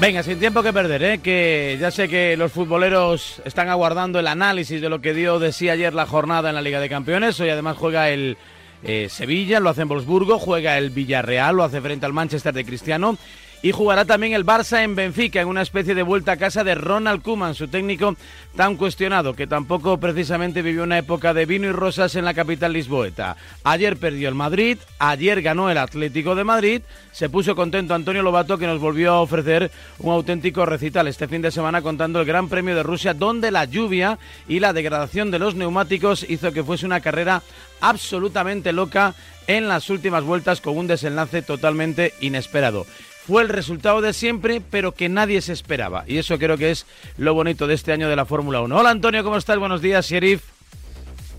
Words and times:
Venga, 0.00 0.22
sin 0.22 0.38
tiempo 0.38 0.62
que 0.62 0.72
perder, 0.72 1.02
¿eh? 1.02 1.18
que 1.18 1.76
ya 1.78 1.90
sé 1.90 2.08
que 2.08 2.34
los 2.34 2.50
futboleros 2.50 3.42
están 3.44 3.68
aguardando 3.68 4.18
el 4.18 4.28
análisis 4.28 4.80
de 4.80 4.88
lo 4.88 5.02
que 5.02 5.12
dio 5.12 5.38
de 5.38 5.52
sí 5.52 5.68
ayer 5.68 5.92
la 5.92 6.06
jornada 6.06 6.48
en 6.48 6.54
la 6.54 6.62
Liga 6.62 6.80
de 6.80 6.88
Campeones. 6.88 7.38
Hoy 7.38 7.50
además 7.50 7.76
juega 7.76 8.08
el 8.08 8.38
eh, 8.82 9.08
Sevilla, 9.10 9.60
lo 9.60 9.68
hace 9.68 9.82
en 9.82 9.88
Wolfsburgo, 9.88 10.38
juega 10.38 10.78
el 10.78 10.88
Villarreal, 10.88 11.54
lo 11.54 11.64
hace 11.64 11.82
frente 11.82 12.06
al 12.06 12.14
Manchester 12.14 12.54
de 12.54 12.64
Cristiano 12.64 13.18
y 13.62 13.72
jugará 13.72 14.04
también 14.04 14.32
el 14.32 14.46
Barça 14.46 14.82
en 14.82 14.94
Benfica 14.94 15.40
en 15.40 15.48
una 15.48 15.62
especie 15.62 15.94
de 15.94 16.02
vuelta 16.02 16.32
a 16.32 16.36
casa 16.36 16.64
de 16.64 16.74
Ronald 16.74 17.22
Koeman, 17.22 17.54
su 17.54 17.68
técnico 17.68 18.16
tan 18.56 18.76
cuestionado 18.76 19.34
que 19.34 19.46
tampoco 19.46 19.98
precisamente 19.98 20.62
vivió 20.62 20.82
una 20.82 20.98
época 20.98 21.34
de 21.34 21.46
vino 21.46 21.66
y 21.66 21.72
rosas 21.72 22.14
en 22.14 22.24
la 22.24 22.34
capital 22.34 22.72
lisboeta. 22.72 23.36
Ayer 23.64 23.96
perdió 23.96 24.28
el 24.28 24.34
Madrid, 24.34 24.78
ayer 24.98 25.42
ganó 25.42 25.70
el 25.70 25.78
Atlético 25.78 26.34
de 26.34 26.44
Madrid, 26.44 26.82
se 27.12 27.28
puso 27.28 27.54
contento 27.54 27.94
Antonio 27.94 28.22
Lobato 28.22 28.56
que 28.56 28.66
nos 28.66 28.80
volvió 28.80 29.12
a 29.12 29.20
ofrecer 29.20 29.70
un 29.98 30.12
auténtico 30.12 30.64
recital 30.64 31.06
este 31.08 31.28
fin 31.28 31.42
de 31.42 31.50
semana 31.50 31.82
contando 31.82 32.20
el 32.20 32.26
Gran 32.26 32.48
Premio 32.48 32.74
de 32.74 32.82
Rusia 32.82 33.14
donde 33.14 33.50
la 33.50 33.66
lluvia 33.66 34.18
y 34.48 34.60
la 34.60 34.72
degradación 34.72 35.30
de 35.30 35.38
los 35.38 35.54
neumáticos 35.54 36.24
hizo 36.28 36.52
que 36.52 36.64
fuese 36.64 36.86
una 36.86 37.00
carrera 37.00 37.42
absolutamente 37.80 38.72
loca 38.72 39.14
en 39.46 39.68
las 39.68 39.90
últimas 39.90 40.24
vueltas 40.24 40.60
con 40.60 40.76
un 40.76 40.86
desenlace 40.86 41.42
totalmente 41.42 42.14
inesperado 42.20 42.86
fue 43.26 43.42
el 43.42 43.48
resultado 43.48 44.00
de 44.00 44.12
siempre, 44.12 44.62
pero 44.70 44.92
que 44.92 45.08
nadie 45.08 45.40
se 45.40 45.52
esperaba. 45.52 46.04
Y 46.06 46.18
eso 46.18 46.38
creo 46.38 46.56
que 46.56 46.70
es 46.70 46.86
lo 47.18 47.34
bonito 47.34 47.66
de 47.66 47.74
este 47.74 47.92
año 47.92 48.08
de 48.08 48.16
la 48.16 48.24
Fórmula 48.24 48.60
1. 48.60 48.76
Hola 48.76 48.90
Antonio, 48.90 49.22
¿cómo 49.22 49.36
estás? 49.36 49.58
Buenos 49.58 49.82
días, 49.82 50.08
Sheriff. 50.08 50.42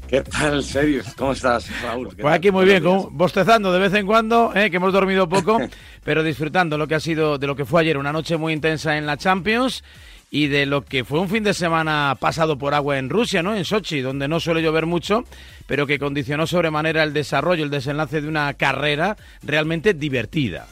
¿Qué 0.08 0.22
tal, 0.22 0.62
serio? 0.62 1.04
¿Cómo 1.18 1.32
estás, 1.32 1.70
Raúl? 1.82 2.10
Pues 2.20 2.34
aquí 2.34 2.52
muy 2.52 2.66
bien, 2.66 2.84
bostezando 3.12 3.72
de 3.72 3.80
vez 3.80 3.94
en 3.94 4.06
cuando, 4.06 4.52
eh, 4.54 4.70
que 4.70 4.76
hemos 4.76 4.92
dormido 4.92 5.30
poco, 5.30 5.58
pero 6.04 6.22
disfrutando 6.22 6.78
lo 6.78 6.86
que 6.86 6.96
ha 6.96 7.00
sido, 7.00 7.38
de 7.38 7.48
lo 7.48 7.56
que 7.56 7.64
fue 7.64 7.80
ayer, 7.80 7.98
una 7.98 8.12
noche 8.12 8.36
muy 8.36 8.52
intensa 8.52 8.98
en 8.98 9.06
la 9.06 9.16
Champions 9.16 9.86
y 10.30 10.48
de 10.48 10.66
lo 10.66 10.84
que 10.84 11.06
fue 11.06 11.20
un 11.20 11.30
fin 11.30 11.44
de 11.44 11.54
semana 11.54 12.18
pasado 12.20 12.58
por 12.58 12.74
agua 12.74 12.98
en 12.98 13.10
Rusia, 13.10 13.42
¿no? 13.42 13.56
En 13.56 13.64
Sochi, 13.64 14.02
donde 14.02 14.28
no 14.28 14.42
suele 14.42 14.62
llover 14.62 14.86
mucho, 14.86 15.24
pero 15.66 15.88
que 15.88 15.98
condicionó 15.98 16.46
sobremanera 16.46 17.04
el 17.04 17.14
desarrollo, 17.14 17.64
el 17.64 17.70
desenlace 17.70 18.22
de 18.22 18.28
una 18.28 18.54
carrera 18.56 19.16
realmente 19.44 19.94
divertida. 19.94 20.68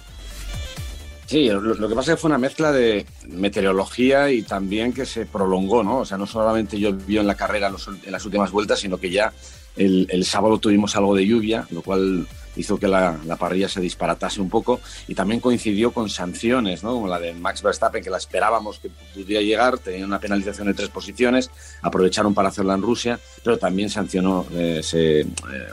Sí, 1.30 1.48
lo, 1.48 1.62
que 1.62 1.94
pasa 1.94 2.14
es 2.14 2.16
que 2.16 2.22
fue 2.22 2.30
una 2.30 2.40
mezcla 2.40 2.72
de 2.72 3.06
meteorología 3.28 4.32
y 4.32 4.42
también 4.42 4.92
que 4.92 5.06
se 5.06 5.28
prolongó, 5.28 5.84
¿no? 5.84 6.00
O 6.00 6.06
sea, 6.06 6.18
no 6.18 6.26
solamente 6.26 6.80
llovió 6.80 7.22
en 7.22 7.28
la 7.28 7.36
carrera 7.36 7.68
en, 8.04 8.12
las 8.12 8.26
últimas 8.26 8.50
vueltas, 8.50 8.80
sino 8.80 8.98
que 8.98 9.12
ya 9.12 9.32
el, 9.78 10.08
el, 10.10 10.26
sábado 10.26 10.58
tuvimos 10.58 10.96
algo 10.96 11.14
de 11.14 11.28
lluvia, 11.28 11.68
lo 11.70 11.84
cual 11.84 12.26
hizo 12.60 12.78
que 12.78 12.88
la, 12.88 13.18
parrilla 13.40 13.70
se 13.70 13.80
disparatase 13.80 14.42
un 14.42 14.50
poco 14.50 14.82
y 15.08 15.16
también 15.16 15.40
coincidió 15.40 15.92
con 15.92 16.10
sanciones, 16.10 16.84
¿no? 16.84 16.94
como 16.94 17.08
la 17.08 17.20
de 17.20 17.34
Max 17.34 17.62
Verstappen, 17.64 18.04
que 18.04 18.10
la 18.10 18.18
esperábamos 18.18 18.80
que 18.80 18.90
pudiera 19.14 19.42
llegar, 19.42 19.78
tenía 19.78 20.06
una 20.06 20.20
penalización 20.20 20.68
de 20.68 20.74
tres 20.74 20.90
posiciones, 20.90 21.50
aprovecharon 21.82 22.34
para 22.34 22.50
hacerla 22.50 22.74
en 22.74 22.82
Rusia, 22.82 23.20
pero 23.44 23.58
también 23.58 23.90
sancionó, 23.90 24.46
eh, 24.52 24.82
se 24.84 25.22
eh, 25.22 25.28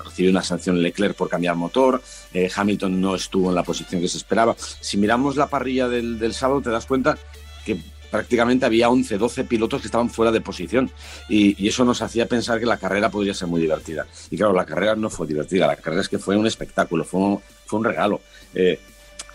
recibió 0.04 0.30
una 0.30 0.42
sanción 0.42 0.80
Leclerc 0.80 1.16
por 1.16 1.28
cambiar 1.28 1.56
motor, 1.56 2.00
eh, 2.32 2.48
Hamilton 2.54 3.00
no 3.00 3.16
estuvo 3.16 3.48
en 3.48 3.56
la 3.56 3.64
posición 3.64 4.00
que 4.00 4.08
se 4.08 4.18
esperaba. 4.18 4.54
Si 4.58 4.96
miramos 4.96 5.36
la 5.36 5.48
parrilla 5.48 5.88
del 5.88 6.32
sábado, 6.34 6.62
te 6.62 6.70
das 6.70 6.86
cuenta 6.86 7.18
que 7.64 7.76
prácticamente 8.10 8.66
había 8.66 8.88
11, 8.88 9.18
12 9.18 9.44
pilotos 9.44 9.80
que 9.80 9.88
estaban 9.88 10.10
fuera 10.10 10.32
de 10.32 10.40
posición 10.40 10.90
y, 11.28 11.66
eso 11.66 11.84
nos 11.84 12.00
hacía 12.00 12.26
pensar 12.26 12.60
que 12.60 12.66
la 12.66 12.76
carrera 12.76 13.10
podría 13.10 13.34
ser 13.34 13.48
muy 13.48 13.60
divertida. 13.60 14.06
Y 14.30 14.36
claro, 14.36 14.52
la 14.52 14.64
carrera 14.64 14.94
no 14.94 15.10
fue 15.10 15.26
divertida, 15.26 15.66
la 15.66 15.76
carrera 15.76 16.02
es 16.02 16.08
que 16.08 16.18
fue 16.18 16.36
un 16.36 16.46
espectáculo, 16.46 17.04
fue 17.04 17.20
un, 17.20 17.40
fue 17.64 17.78
un 17.80 17.84
regalo. 17.84 18.20
Eh, 18.54 18.78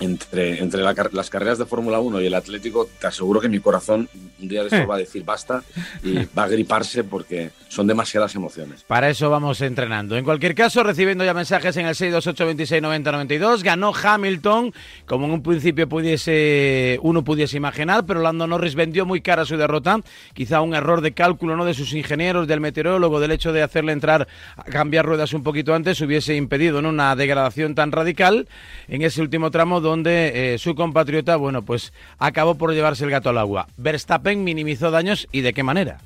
entre, 0.01 0.59
entre 0.59 0.81
las 0.81 1.29
carreras 1.29 1.59
de 1.59 1.65
Fórmula 1.65 1.99
1 1.99 2.21
y 2.21 2.25
el 2.25 2.33
Atlético, 2.33 2.89
te 2.99 3.07
aseguro 3.07 3.39
que 3.39 3.47
mi 3.47 3.59
corazón 3.59 4.09
un 4.41 4.47
día 4.47 4.63
de 4.63 4.67
eso 4.75 4.87
va 4.87 4.95
a 4.95 4.97
decir 4.97 5.23
basta 5.23 5.63
y 6.03 6.15
va 6.37 6.43
a 6.43 6.47
griparse 6.47 7.03
porque 7.03 7.51
son 7.67 7.87
demasiadas 7.87 8.33
emociones. 8.35 8.83
Para 8.83 9.09
eso 9.09 9.29
vamos 9.29 9.61
entrenando. 9.61 10.17
En 10.17 10.25
cualquier 10.25 10.55
caso, 10.55 10.83
recibiendo 10.83 11.23
ya 11.23 11.33
mensajes 11.33 11.77
en 11.77 11.85
el 11.85 11.95
628269092, 11.95 13.63
ganó 13.63 13.93
Hamilton, 13.93 14.73
como 15.05 15.27
en 15.27 15.31
un 15.33 15.43
principio 15.43 15.87
pudiese 15.87 16.99
uno 17.03 17.23
pudiese 17.23 17.57
imaginar, 17.57 18.05
pero 18.05 18.21
Lando 18.21 18.47
Norris 18.47 18.75
vendió 18.75 19.05
muy 19.05 19.21
cara 19.21 19.45
su 19.45 19.55
derrota, 19.55 19.99
quizá 20.33 20.61
un 20.61 20.73
error 20.73 21.01
de 21.01 21.13
cálculo 21.13 21.55
no 21.55 21.63
de 21.63 21.75
sus 21.75 21.93
ingenieros, 21.93 22.47
del 22.47 22.59
meteorólogo, 22.59 23.19
del 23.19 23.31
hecho 23.31 23.53
de 23.53 23.61
hacerle 23.61 23.91
entrar 23.91 24.27
a 24.55 24.63
cambiar 24.63 25.05
ruedas 25.05 25.33
un 25.33 25.43
poquito 25.43 25.75
antes, 25.75 26.01
hubiese 26.01 26.35
impedido 26.35 26.81
¿no? 26.81 26.89
una 26.89 27.15
degradación 27.15 27.75
tan 27.75 27.91
radical 27.91 28.47
en 28.87 29.03
ese 29.03 29.21
último 29.21 29.51
tramo 29.51 29.79
donde 29.79 29.90
eh, 30.05 30.57
su 30.57 30.75
compatriota, 30.75 31.35
bueno, 31.35 31.63
pues 31.63 31.93
acabó 32.17 32.55
por 32.55 32.73
llevarse 32.73 33.03
el 33.03 33.11
gato 33.11 33.29
al 33.29 33.37
agua. 33.37 33.67
Verstappen 33.77 34.43
minimizó 34.43 34.91
daños 34.91 35.27
y 35.31 35.41
de 35.41 35.53
qué 35.53 35.63
manera. 35.63 35.99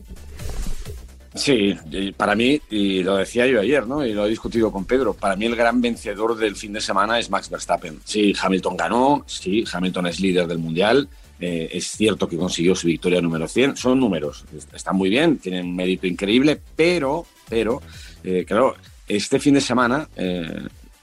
Sí, 1.35 1.75
para 2.15 2.33
mí, 2.33 2.61
y 2.69 3.03
lo 3.03 3.17
decía 3.17 3.45
yo 3.45 3.59
ayer, 3.59 3.85
¿no? 3.85 4.05
Y 4.05 4.13
lo 4.13 4.25
he 4.25 4.29
discutido 4.29 4.71
con 4.71 4.85
Pedro, 4.85 5.13
para 5.13 5.35
mí 5.35 5.45
el 5.45 5.55
gran 5.55 5.81
vencedor 5.81 6.37
del 6.37 6.55
fin 6.55 6.71
de 6.71 6.79
semana 6.79 7.19
es 7.19 7.29
Max 7.29 7.49
Verstappen. 7.49 7.99
Sí, 8.05 8.33
Hamilton 8.41 8.77
ganó, 8.77 9.23
sí, 9.27 9.65
Hamilton 9.71 10.07
es 10.07 10.21
líder 10.21 10.47
del 10.47 10.59
Mundial, 10.59 11.09
eh, 11.41 11.69
es 11.73 11.87
cierto 11.87 12.29
que 12.29 12.37
consiguió 12.37 12.73
su 12.73 12.87
victoria 12.87 13.19
número 13.19 13.49
100, 13.49 13.75
son 13.75 13.99
números, 13.99 14.45
están 14.73 14.95
muy 14.95 15.09
bien, 15.09 15.37
tienen 15.37 15.65
un 15.65 15.75
mérito 15.75 16.07
increíble, 16.07 16.61
pero, 16.73 17.25
pero, 17.49 17.81
eh, 18.23 18.45
claro, 18.47 18.75
este 19.05 19.37
fin 19.37 19.55
de 19.55 19.61
semana 19.61 20.07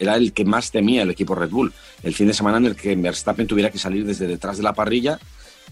era 0.03 0.17
el 0.17 0.33
que 0.33 0.45
más 0.45 0.73
temía 0.73 1.03
el 1.03 1.11
equipo 1.11 1.37
Red 1.37 1.51
Bull. 1.51 1.73
El 2.03 2.13
fin 2.13 2.27
de 2.27 2.35
semana 2.35 2.57
en 2.57 2.67
el 2.67 2.77
que 2.77 2.95
Verstappen 2.97 3.47
tuviera 3.47 3.71
que 3.71 3.79
salir 3.79 4.05
desde 4.05 4.27
detrás 4.27 4.57
de 4.57 4.65
la 4.65 4.73
parrilla 4.73 5.21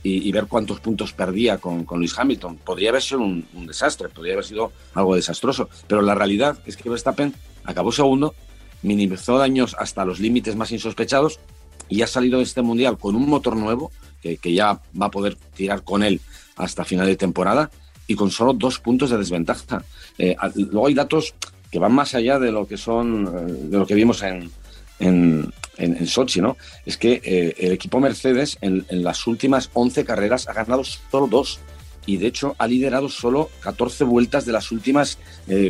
y, 0.02 0.30
ver 0.32 0.46
cuántos 0.46 0.80
puntos 0.80 1.12
perdía 1.12 1.58
con, 1.58 1.84
Luis 1.90 2.16
Hamilton. 2.16 2.58
Podría 2.58 2.90
haber 2.90 3.02
sido 3.02 3.20
un, 3.20 3.44
desastre, 3.66 4.08
podría 4.08 4.34
haber 4.34 4.44
sido 4.44 4.72
algo 4.94 5.16
desastroso, 5.16 5.68
pero 5.88 6.00
la 6.00 6.14
realidad 6.14 6.58
es 6.64 6.76
que 6.76 6.88
Verstappen 6.88 7.34
acabó 7.64 7.92
segundo, 7.92 8.34
minimizó 8.82 9.36
daños 9.36 9.76
hasta 9.78 10.04
los 10.04 10.20
límites 10.20 10.56
más 10.56 10.70
insospechados 10.70 11.40
y 11.88 12.02
ha 12.02 12.06
salido 12.06 12.38
de 12.38 12.44
este 12.44 12.62
mundial 12.62 12.96
con 12.98 13.16
un 13.16 13.28
motor 13.28 13.56
nuevo 13.56 13.90
que, 14.22 14.38
ya 14.54 14.80
va 14.98 15.06
a 15.06 15.10
poder 15.10 15.34
tirar 15.54 15.82
con 15.82 16.02
él 16.02 16.20
hasta 16.56 16.84
final 16.84 17.06
de 17.06 17.16
temporada 17.16 17.70
y 18.06 18.14
con 18.14 18.30
solo 18.30 18.52
dos 18.52 18.78
puntos 18.78 19.10
de 19.10 19.18
desventaja. 19.18 19.84
Eh, 20.18 20.36
luego 20.54 20.86
hay 20.86 20.94
datos 20.94 21.34
que 21.70 21.78
van 21.78 21.92
más 21.92 22.14
allá 22.14 22.38
de 22.38 22.52
lo 22.52 22.66
que 22.66 22.76
son, 22.76 23.26
eh, 23.26 23.52
de 23.68 23.78
lo 23.78 23.86
que 23.86 23.94
vimos 23.94 24.22
en, 24.22 24.50
en, 24.98 25.52
en, 25.78 26.06
Sochi, 26.06 26.40
¿no? 26.40 26.56
Es 26.84 26.96
que 26.96 27.20
eh, 27.24 27.54
el 27.58 27.72
equipo 27.72 28.00
Mercedes 28.00 28.58
en, 28.60 28.84
las 28.90 29.26
últimas 29.26 29.70
11 29.72 30.04
carreras 30.04 30.48
ha 30.48 30.52
ganado 30.52 30.82
solo 30.84 31.26
dos 31.28 31.60
y 32.06 32.16
de 32.16 32.26
hecho 32.26 32.56
ha 32.58 32.66
liderado 32.66 33.08
solo 33.08 33.50
14 33.60 34.04
vueltas 34.04 34.44
de 34.44 34.52
las 34.52 34.72
últimas 34.72 35.18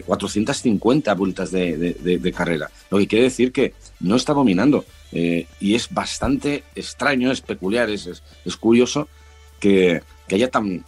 450 0.07 1.11
eh, 1.11 1.15
vueltas 1.15 1.51
de, 1.51 2.33
carrera. 2.35 2.71
Lo 2.89 2.99
que 2.99 3.07
quiere 3.07 3.25
decir 3.25 3.53
que 3.53 3.75
no 3.99 4.17
está 4.17 4.33
dominando 4.33 4.85
y 5.13 5.75
es 5.75 5.93
bastante 5.93 6.63
extraño, 6.75 7.33
es 7.33 7.41
peculiar, 7.41 7.91
es, 7.91 8.23
es, 8.45 8.57
curioso 8.57 9.09
que, 9.59 10.03
que 10.29 10.37
haya 10.37 10.51
tan... 10.51 10.85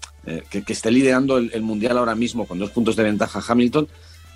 Que, 0.49 0.62
que, 0.62 0.73
esté 0.73 0.93
liderando 0.93 1.37
el 1.37 1.62
mundial 1.62 1.99
ahora 1.99 2.15
mismo 2.15 2.47
con 2.47 2.61
dos 2.61 2.71
puntos 2.71 2.94
de 2.94 3.03
ventaja 3.03 3.43
Hamilton 3.47 3.89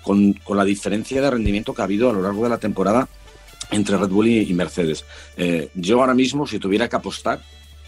con, 0.07 0.39
la 0.55 0.63
diferencia 0.63 1.21
de 1.21 1.29
rendimiento 1.29 1.73
que 1.73 1.81
ha 1.81 1.83
habido 1.83 2.09
a 2.09 2.13
lo 2.13 2.21
largo 2.21 2.43
de 2.43 2.49
la 2.49 2.57
temporada 2.57 3.09
entre 3.71 3.97
Red 3.97 4.07
Bull 4.07 4.29
y, 4.29 4.53
Mercedes. 4.53 5.03
Eh, 5.35 5.69
yo 5.75 5.99
ahora 5.99 6.13
mismo, 6.13 6.47
si 6.47 6.59
tuviera 6.59 6.87
que 6.87 6.95
apostar 6.95 7.41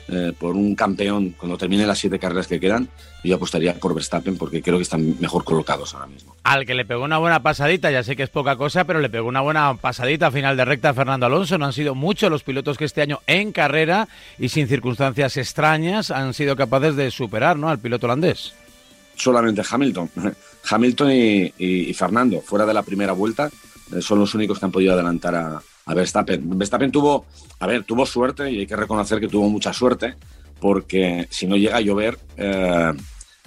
eh, 0.09 0.33
por 0.37 0.55
un 0.55 0.75
campeón 0.75 1.33
cuando 1.37 1.57
termine 1.57 1.87
las 1.87 1.97
siete 1.97 2.19
carreras 2.19 2.47
que 2.47 2.59
quedan, 2.59 2.89
yo 3.23 3.37
apostaría 3.37 3.73
por 3.75 3.93
Verstappen 3.95 4.35
porque 4.37 4.61
creo 4.61 4.75
que 4.77 4.83
están 4.83 5.15
mejor 5.21 5.45
colocados 5.45 5.93
ahora 5.93 6.07
mismo. 6.07 6.35
Al 6.43 6.65
que 6.65 6.73
le 6.73 6.83
pegó 6.83 7.05
una 7.05 7.19
buena 7.19 7.41
pasadita, 7.41 7.89
ya 7.89 8.03
sé 8.03 8.17
que 8.17 8.23
es 8.23 8.29
poca 8.29 8.57
cosa, 8.57 8.83
pero 8.83 8.99
le 8.99 9.09
pegó 9.09 9.29
una 9.29 9.39
buena 9.39 9.75
pasadita 9.75 10.27
a 10.27 10.31
final 10.31 10.57
de 10.57 10.65
recta 10.65 10.89
a 10.89 10.93
Fernando 10.93 11.25
Alonso. 11.25 11.57
No 11.57 11.67
han 11.67 11.73
sido 11.73 11.95
muchos 11.95 12.29
los 12.29 12.43
pilotos 12.43 12.77
que 12.77 12.83
este 12.83 13.01
año 13.01 13.21
en 13.27 13.53
carrera 13.53 14.09
y 14.37 14.49
sin 14.49 14.67
circunstancias 14.67 15.37
extrañas 15.37 16.11
han 16.11 16.33
sido 16.33 16.57
capaces 16.57 16.97
de 16.97 17.11
superar 17.11 17.57
¿no? 17.57 17.69
al 17.69 17.79
piloto 17.79 18.07
holandés 18.07 18.53
solamente 19.19 19.61
Hamilton. 19.69 20.09
Hamilton 20.67 21.11
y, 21.11 21.93
Fernando, 21.93 22.41
fuera 22.41 22.65
de 22.65 22.73
la 22.73 22.83
primera 22.83 23.13
vuelta, 23.13 23.49
eh, 23.93 24.01
son 24.01 24.19
los 24.19 24.33
únicos 24.35 24.59
que 24.59 24.65
han 24.65 24.71
podido 24.71 24.93
adelantar 24.93 25.35
a, 25.35 25.61
Verstappen. 25.91 26.57
Verstappen 26.57 26.91
tuvo, 26.91 27.25
a 27.59 27.65
ver, 27.65 27.83
tuvo 27.83 28.05
suerte 28.05 28.51
y 28.51 28.59
hay 28.59 28.67
que 28.67 28.75
reconocer 28.75 29.19
que 29.19 29.27
tuvo 29.27 29.49
mucha 29.49 29.73
suerte, 29.73 30.13
porque 30.59 31.27
si 31.31 31.47
no 31.47 31.57
llega 31.57 31.77
a 31.77 31.81
llover, 31.81 32.19
eh, 32.37 32.93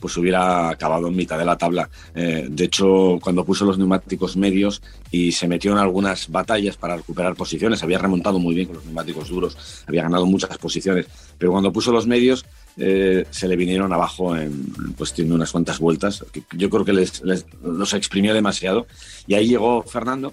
pues 0.03 0.17
hubiera 0.17 0.69
acabado 0.69 1.07
en 1.07 1.15
mitad 1.15 1.39
de 1.39 1.45
la 1.45 1.57
tabla. 1.57 1.89
Eh, 2.17 2.49
de 2.51 2.65
hecho, 2.65 3.21
cuando 3.23 3.45
puso 3.45 3.65
los 3.65 3.79
neumáticos 3.79 4.37
medios 4.37 4.83
y 5.13 5.31
se 5.31 5.47
metió 5.47 5.71
en 5.71 5.79
algunas 5.79 6.29
batallas 6.29 6.77
para 6.77 6.97
recuperar 6.97 7.37
posiciones, 7.37 7.85
había 7.85 7.99
remontado 7.99 8.41
muy 8.41 8.57
bien 8.57 8.67
con 8.67 8.77
los 8.77 8.85
neumáticos 8.85 9.29
duros, 9.29 9.57
había 9.87 10.03
ganado 10.03 10.27
muchas 10.27 10.59
posiciones, 10.59 11.07
pero 11.39 11.53
cuando 11.53 11.73
puso 11.73 11.93
los 11.93 12.09
medios 12.09 12.45
eh, 12.77 13.27
se 13.31 13.49
le 13.49 13.57
vinieron 13.57 13.93
abajo 13.93 14.37
en, 14.37 14.65
cuestión 14.97 15.29
de 15.29 15.35
unas 15.35 15.53
cuantas 15.53 15.79
vueltas. 15.79 16.25
Yo 16.53 16.71
creo 16.71 16.85
que 16.85 16.93
les, 16.93 17.23
los 17.63 17.95
exprimió 17.95 18.35
demasiado. 18.35 18.87
Y 19.27 19.35
ahí 19.35 19.49
llegó 19.49 19.83
Fernando, 19.83 20.33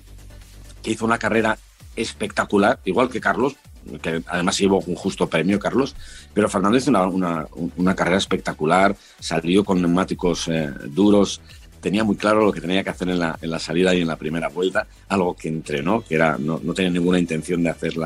que 0.81 0.91
hizo 0.91 1.05
una 1.05 1.17
carrera 1.17 1.57
espectacular, 1.95 2.79
igual 2.85 3.09
que 3.09 3.19
Carlos, 3.19 3.55
que 4.01 4.21
además 4.27 4.57
llevó 4.57 4.79
un 4.85 4.95
justo 4.95 5.27
premio, 5.27 5.59
Carlos, 5.59 5.95
pero 6.33 6.49
Fernando 6.49 6.77
hizo 6.77 6.91
una, 6.91 7.47
una, 7.75 7.95
carrera 7.95 8.17
espectacular, 8.17 8.95
salió 9.19 9.63
con 9.63 9.81
neumáticos 9.81 10.47
eh, 10.47 10.69
duros, 10.87 11.41
tenía 11.81 12.03
muy 12.03 12.15
claro 12.15 12.45
lo 12.45 12.51
que 12.51 12.61
tenía 12.61 12.83
que 12.83 12.89
hacer 12.89 13.09
en 13.09 13.19
la, 13.19 13.37
en 13.41 13.49
la, 13.49 13.59
salida 13.59 13.95
y 13.95 14.01
en 14.01 14.07
la 14.07 14.17
primera 14.17 14.49
vuelta, 14.49 14.87
algo 15.07 15.35
que 15.35 15.47
entrenó, 15.47 16.03
que 16.03 16.15
era 16.15 16.37
no, 16.37 16.59
no 16.63 16.73
tenía 16.73 16.91
ninguna 16.91 17.19
intención 17.19 17.63
de 17.63 17.69
hacer 17.69 17.97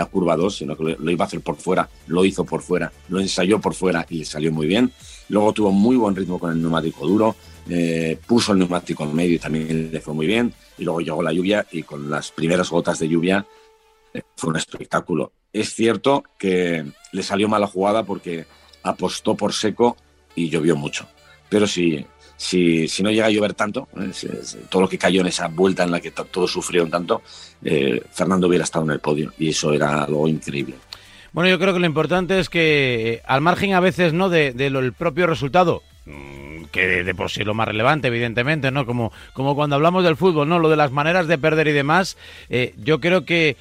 la, 0.00 0.06
curva 0.06 0.36
2, 0.36 0.56
sino 0.56 0.76
que 0.76 0.96
lo, 0.98 1.10
iba 1.10 1.24
a 1.24 1.26
hacer 1.26 1.40
por 1.40 1.56
fuera, 1.56 1.88
lo 2.06 2.24
hizo 2.24 2.44
por 2.44 2.62
fuera, 2.62 2.92
lo 3.08 3.20
ensayó 3.20 3.60
por 3.60 3.74
fuera 3.74 4.06
y 4.08 4.18
le 4.18 4.24
salió 4.24 4.52
muy 4.52 4.66
bien. 4.66 4.92
Luego 5.28 5.52
tuvo 5.52 5.70
muy 5.70 5.96
buen 5.96 6.16
ritmo 6.16 6.38
con 6.38 6.52
el 6.52 6.60
neumático 6.60 7.06
duro, 7.06 7.36
eh, 7.68 8.18
puso 8.26 8.52
el 8.52 8.58
neumático 8.58 9.04
en 9.04 9.14
medio 9.14 9.34
y 9.36 9.38
también 9.38 9.90
le 9.92 10.00
fue 10.00 10.14
muy 10.14 10.26
bien. 10.26 10.52
Y 10.78 10.84
luego 10.84 11.00
llegó 11.00 11.22
la 11.22 11.32
lluvia 11.32 11.66
y 11.70 11.82
con 11.82 12.10
las 12.10 12.30
primeras 12.30 12.70
gotas 12.70 12.98
de 12.98 13.08
lluvia 13.08 13.46
eh, 14.12 14.22
fue 14.36 14.50
un 14.50 14.56
espectáculo. 14.56 15.32
Es 15.52 15.74
cierto 15.74 16.24
que 16.38 16.84
le 17.12 17.22
salió 17.22 17.48
mala 17.48 17.66
jugada 17.66 18.04
porque 18.04 18.46
apostó 18.82 19.36
por 19.36 19.52
seco 19.52 19.96
y 20.34 20.48
llovió 20.48 20.76
mucho. 20.76 21.06
Pero 21.48 21.66
sí, 21.66 22.04
si, 22.40 22.88
si 22.88 23.02
no 23.02 23.10
llega 23.10 23.26
a 23.26 23.30
llover 23.30 23.52
tanto, 23.52 23.86
eh, 24.00 24.10
todo 24.70 24.80
lo 24.80 24.88
que 24.88 24.96
cayó 24.96 25.20
en 25.20 25.26
esa 25.26 25.48
vuelta 25.48 25.84
en 25.84 25.90
la 25.90 26.00
que 26.00 26.10
todos 26.10 26.50
sufrieron 26.50 26.90
tanto, 26.90 27.20
eh, 27.62 28.02
Fernando 28.10 28.48
hubiera 28.48 28.64
estado 28.64 28.86
en 28.86 28.92
el 28.92 28.98
podio 28.98 29.30
y 29.38 29.50
eso 29.50 29.74
era 29.74 30.04
algo 30.04 30.26
increíble. 30.26 30.76
Bueno, 31.32 31.50
yo 31.50 31.58
creo 31.58 31.74
que 31.74 31.80
lo 31.80 31.84
importante 31.84 32.40
es 32.40 32.48
que, 32.48 33.12
eh, 33.12 33.22
al 33.26 33.42
margen 33.42 33.74
a 33.74 33.80
veces 33.80 34.14
no 34.14 34.30
de, 34.30 34.52
del 34.54 34.94
propio 34.94 35.26
resultado, 35.26 35.82
mm, 36.06 36.64
que 36.72 37.04
de 37.04 37.14
por 37.14 37.30
sí 37.30 37.44
lo 37.44 37.52
más 37.52 37.68
relevante, 37.68 38.08
evidentemente, 38.08 38.70
¿no? 38.70 38.86
Como, 38.86 39.12
como 39.34 39.54
cuando 39.54 39.76
hablamos 39.76 40.02
del 40.02 40.16
fútbol, 40.16 40.48
¿no? 40.48 40.58
Lo 40.58 40.70
de 40.70 40.76
las 40.76 40.92
maneras 40.92 41.26
de 41.26 41.36
perder 41.36 41.68
y 41.68 41.72
demás, 41.72 42.16
yo 42.78 43.00
creo 43.00 43.26
que 43.26 43.58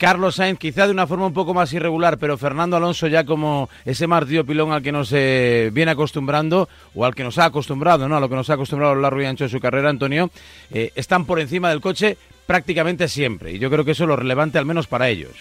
Carlos 0.00 0.36
Sainz 0.36 0.58
quizá 0.58 0.86
de 0.86 0.92
una 0.92 1.06
forma 1.06 1.26
un 1.26 1.34
poco 1.34 1.52
más 1.52 1.70
irregular, 1.74 2.16
pero 2.16 2.38
Fernando 2.38 2.74
Alonso 2.74 3.06
ya 3.06 3.26
como 3.26 3.68
ese 3.84 4.06
martillo 4.06 4.46
pilón 4.46 4.72
al 4.72 4.82
que 4.82 4.92
nos 4.92 5.12
eh, 5.12 5.68
viene 5.74 5.90
acostumbrando 5.90 6.70
o 6.94 7.04
al 7.04 7.14
que 7.14 7.22
nos 7.22 7.36
ha 7.36 7.44
acostumbrado, 7.44 8.08
¿no? 8.08 8.16
A 8.16 8.20
lo 8.20 8.30
que 8.30 8.34
nos 8.34 8.48
ha 8.48 8.54
acostumbrado 8.54 8.92
a 8.92 8.94
lo 8.94 9.02
largo 9.02 9.20
y 9.20 9.26
ancho 9.26 9.44
de 9.44 9.50
su 9.50 9.60
carrera, 9.60 9.90
Antonio, 9.90 10.30
eh, 10.70 10.90
están 10.94 11.26
por 11.26 11.38
encima 11.38 11.68
del 11.68 11.82
coche 11.82 12.16
prácticamente 12.46 13.08
siempre. 13.08 13.52
Y 13.52 13.58
yo 13.58 13.68
creo 13.68 13.84
que 13.84 13.90
eso 13.90 14.04
es 14.04 14.08
lo 14.08 14.16
relevante 14.16 14.56
al 14.56 14.64
menos 14.64 14.86
para 14.86 15.10
ellos. 15.10 15.32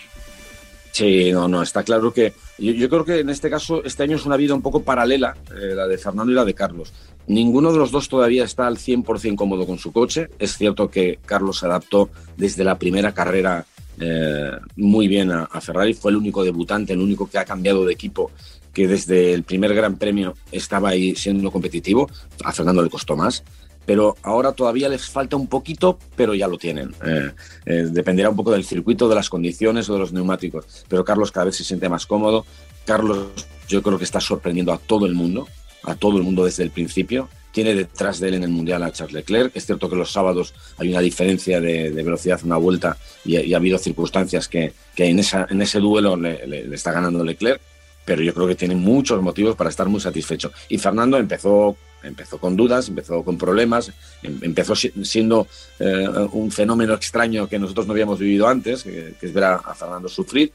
Sí, 0.91 1.31
no, 1.31 1.47
no, 1.47 1.61
está 1.61 1.83
claro 1.83 2.11
que 2.11 2.33
yo, 2.57 2.89
creo 2.89 3.05
que 3.05 3.19
en 3.19 3.29
este 3.29 3.49
caso 3.49 3.81
este 3.85 4.03
año 4.03 4.17
es 4.17 4.25
una 4.25 4.35
vida 4.35 4.55
un 4.55 4.61
poco 4.61 4.83
paralela, 4.83 5.37
eh, 5.51 5.73
la 5.73 5.87
de 5.87 5.97
Fernando 5.97 6.33
y 6.33 6.35
la 6.35 6.43
de 6.43 6.53
Carlos. 6.53 6.91
Ninguno 7.27 7.71
de 7.71 7.77
los 7.77 7.91
dos 7.91 8.09
todavía 8.09 8.43
está 8.43 8.67
al 8.67 8.77
100% 8.77 9.37
cómodo 9.37 9.65
con 9.65 9.79
su 9.79 9.93
coche. 9.93 10.27
Es 10.37 10.57
cierto 10.57 10.89
que 10.89 11.19
Carlos 11.25 11.59
se 11.59 11.67
adaptó 11.67 12.09
desde 12.35 12.65
la 12.65 12.77
primera 12.77 13.13
carrera 13.13 13.65
eh, 13.99 14.51
muy 14.75 15.07
bien 15.07 15.31
a, 15.31 15.47
Ferrari. 15.61 15.93
Fue 15.93 16.11
el 16.11 16.17
único 16.17 16.43
debutante, 16.43 16.93
el 16.93 16.99
único 16.99 17.29
que 17.29 17.37
ha 17.37 17.45
cambiado 17.45 17.85
de 17.85 17.93
equipo, 17.93 18.31
que 18.73 18.87
desde 18.87 19.33
el 19.33 19.43
primer 19.43 19.73
Gran 19.73 19.97
Premio 19.97 20.35
estaba 20.51 20.89
ahí 20.89 21.15
siendo 21.15 21.51
competitivo. 21.51 22.09
A 22.43 22.51
Fernando 22.51 22.81
le 22.81 22.89
costó 22.89 23.15
más. 23.15 23.43
Pero 23.85 24.15
ahora 24.21 24.51
todavía 24.51 24.87
les 24.87 25.09
falta 25.09 25.35
un 25.35 25.47
poquito, 25.47 25.97
pero 26.15 26.35
ya 26.35 26.47
lo 26.47 26.59
tienen. 26.59 26.93
Eh, 27.03 27.31
eh, 27.65 27.87
dependerá 27.89 28.29
un 28.29 28.35
poco 28.35 28.51
del 28.51 28.63
circuito, 28.63 29.09
de 29.09 29.15
las 29.15 29.29
condiciones 29.29 29.89
o 29.89 29.93
de 29.93 29.99
los 29.99 30.13
neumáticos. 30.13 30.85
Pero 30.87 31.03
Carlos 31.03 31.31
cada 31.31 31.47
vez 31.47 31.55
se 31.55 31.63
siente 31.63 31.89
más 31.89 32.05
cómodo. 32.05 32.45
Carlos 32.85 33.29
yo 33.67 33.81
creo 33.81 33.97
que 33.97 34.03
está 34.03 34.21
sorprendiendo 34.21 34.73
a 34.73 34.77
todo 34.77 35.07
el 35.07 35.15
mundo, 35.15 35.47
a 35.83 35.95
todo 35.95 36.17
el 36.17 36.23
mundo 36.23 36.45
desde 36.45 36.61
el 36.63 36.69
principio 36.69 37.29
tiene 37.51 37.73
detrás 37.73 38.19
de 38.19 38.29
él 38.29 38.35
en 38.35 38.43
el 38.43 38.49
Mundial 38.49 38.83
a 38.83 38.91
Charles 38.91 39.13
Leclerc. 39.13 39.55
Es 39.55 39.65
cierto 39.65 39.89
que 39.89 39.95
los 39.95 40.11
sábados 40.11 40.53
hay 40.77 40.89
una 40.89 41.01
diferencia 41.01 41.59
de, 41.59 41.89
velocidad 41.89 42.39
una 42.43 42.57
vuelta 42.57 42.97
y, 43.25 43.53
ha 43.53 43.57
habido 43.57 43.77
circunstancias 43.77 44.47
que, 44.47 44.73
en, 44.97 45.19
esa, 45.19 45.47
en 45.49 45.61
ese 45.61 45.79
duelo 45.79 46.15
le, 46.15 46.73
está 46.73 46.91
ganando 46.91 47.23
Leclerc, 47.23 47.61
pero 48.05 48.21
yo 48.21 48.33
creo 48.33 48.47
que 48.47 48.55
tiene 48.55 48.75
muchos 48.75 49.21
motivos 49.21 49.55
para 49.55 49.69
estar 49.69 49.87
muy 49.87 49.99
satisfecho. 49.99 50.51
Y 50.67 50.77
Fernando 50.77 51.17
empezó, 51.17 51.75
empezó 52.03 52.37
con 52.37 52.55
dudas, 52.55 52.87
empezó 52.87 53.23
con 53.23 53.37
problemas, 53.37 53.91
em, 54.23 54.39
empezó 54.41 54.75
siendo 54.75 55.47
eh, 55.79 56.07
un 56.31 56.51
fenómeno 56.51 56.93
extraño 56.93 57.47
que 57.47 57.59
nosotros 57.59 57.87
no 57.87 57.93
habíamos 57.93 58.19
vivido 58.19 58.47
antes, 58.47 58.83
que, 58.83 59.15
es 59.21 59.33
ver 59.33 59.43
a, 59.43 59.75
Fernando 59.75 60.09
sufrir 60.09 60.51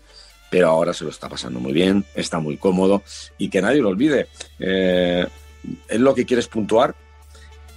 pero 0.50 0.68
ahora 0.68 0.92
se 0.92 1.02
lo 1.02 1.10
está 1.10 1.28
pasando 1.28 1.58
muy 1.58 1.72
bien, 1.72 2.04
está 2.14 2.38
muy 2.38 2.58
cómodo 2.58 3.02
y 3.38 3.48
que 3.48 3.60
nadie 3.60 3.82
lo 3.82 3.88
olvide. 3.88 4.28
Eh, 4.60 5.26
es 5.88 6.00
lo 6.00 6.14
que 6.14 6.26
quieres 6.26 6.48
puntuar, 6.48 6.94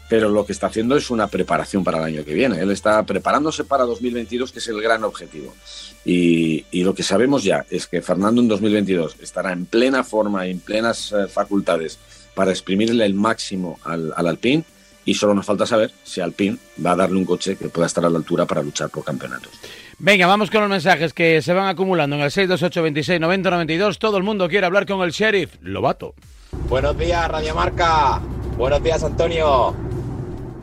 pero 0.09 0.29
lo 0.29 0.45
que 0.45 0.53
está 0.53 0.67
haciendo 0.67 0.95
es 0.95 1.09
una 1.09 1.27
preparación 1.27 1.83
para 1.83 1.97
el 1.99 2.03
año 2.05 2.25
que 2.25 2.33
viene. 2.33 2.59
Él 2.61 2.71
está 2.71 3.03
preparándose 3.03 3.63
para 3.63 3.83
2022, 3.83 4.51
que 4.51 4.59
es 4.59 4.67
el 4.67 4.81
gran 4.81 5.03
objetivo. 5.03 5.53
Y, 6.05 6.65
lo 6.83 6.95
que 6.95 7.03
sabemos 7.03 7.43
ya 7.43 7.65
es 7.69 7.87
que 7.87 8.01
Fernando 8.01 8.41
en 8.41 8.47
2022 8.47 9.17
estará 9.21 9.51
en 9.51 9.65
plena 9.65 10.05
forma 10.05 10.47
en 10.47 10.59
plenas 10.59 11.11
eh, 11.11 11.27
facultades 11.27 11.99
para 12.33 12.51
exprimirle 12.51 13.05
el 13.05 13.13
máximo 13.13 13.79
al 13.83 14.13
Alpine 14.15 14.63
y 15.07 15.13
solo 15.13 15.33
nos 15.33 15.45
falta 15.45 15.65
saber 15.65 15.91
si 16.03 16.19
Alpine 16.19 16.57
va 16.85 16.91
a 16.91 16.95
darle 16.97 17.17
un 17.17 17.25
coche 17.25 17.55
que 17.55 17.69
pueda 17.69 17.87
estar 17.87 18.05
a 18.05 18.09
la 18.09 18.17
altura 18.17 18.45
para 18.45 18.61
luchar 18.61 18.89
por 18.89 19.05
campeonatos. 19.05 19.53
Venga, 19.99 20.27
vamos 20.27 20.51
con 20.51 20.61
los 20.61 20.69
mensajes 20.69 21.11
que 21.11 21.41
se 21.41 21.53
van 21.53 21.67
acumulando 21.69 22.15
en 22.15 22.21
el 22.21 22.29
628 22.29 22.83
26 22.83 23.19
90 23.19 23.49
92. 23.49 23.97
Todo 23.97 24.17
el 24.17 24.23
mundo 24.23 24.47
quiere 24.47 24.67
hablar 24.67 24.85
con 24.85 25.01
el 25.01 25.09
sheriff 25.09 25.55
Lobato. 25.61 26.13
Buenos 26.69 26.95
días, 26.99 27.27
Radio 27.27 27.55
Marca. 27.55 28.21
Buenos 28.57 28.83
días, 28.83 29.03
Antonio. 29.03 29.73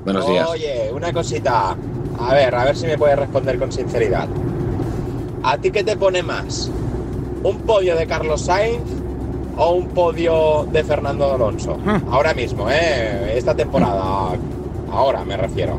Buenos 0.05 0.29
días. 0.29 0.49
Oye, 0.49 0.91
una 0.93 1.13
cosita. 1.13 1.77
A 2.21 2.35
ver, 2.35 2.55
a 2.55 2.65
ver 2.65 2.77
si 2.77 2.87
me 2.87 2.97
puedes 2.97 3.19
responder 3.19 3.59
con 3.59 3.73
sinceridad. 3.73 4.29
¿A 5.43 5.59
ti 5.59 5.73
qué 5.73 5.83
te 5.83 5.97
pone 5.97 6.23
más? 6.23 6.71
¿Un 7.43 7.59
podio 7.63 7.97
de 7.97 8.07
Carlos 8.07 8.43
Sainz 8.43 8.85
o 9.57 9.73
un 9.73 9.89
podio 9.89 10.69
de 10.71 10.85
Fernando 10.85 11.35
Alonso? 11.35 11.77
Ah. 11.85 12.01
Ahora 12.09 12.35
mismo, 12.35 12.71
¿eh? 12.71 13.35
Esta 13.37 13.55
temporada. 13.55 14.39
Ahora 14.93 15.25
me 15.25 15.37
refiero. 15.37 15.77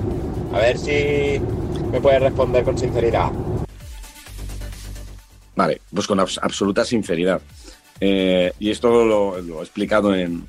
A 0.54 0.60
ver 0.60 0.78
si 0.78 1.42
me 1.92 2.02
puedes 2.02 2.22
responder 2.22 2.64
con 2.64 2.78
sinceridad. 2.78 3.32
Vale, 5.56 5.82
pues 5.94 6.08
con 6.08 6.20
absoluta 6.20 6.84
sinceridad. 6.84 7.42
Eh, 8.02 8.52
y 8.60 8.72
esto 8.72 9.06
lo, 9.06 9.38
he 9.38 9.64
explicado 9.64 10.14
en, 10.14 10.46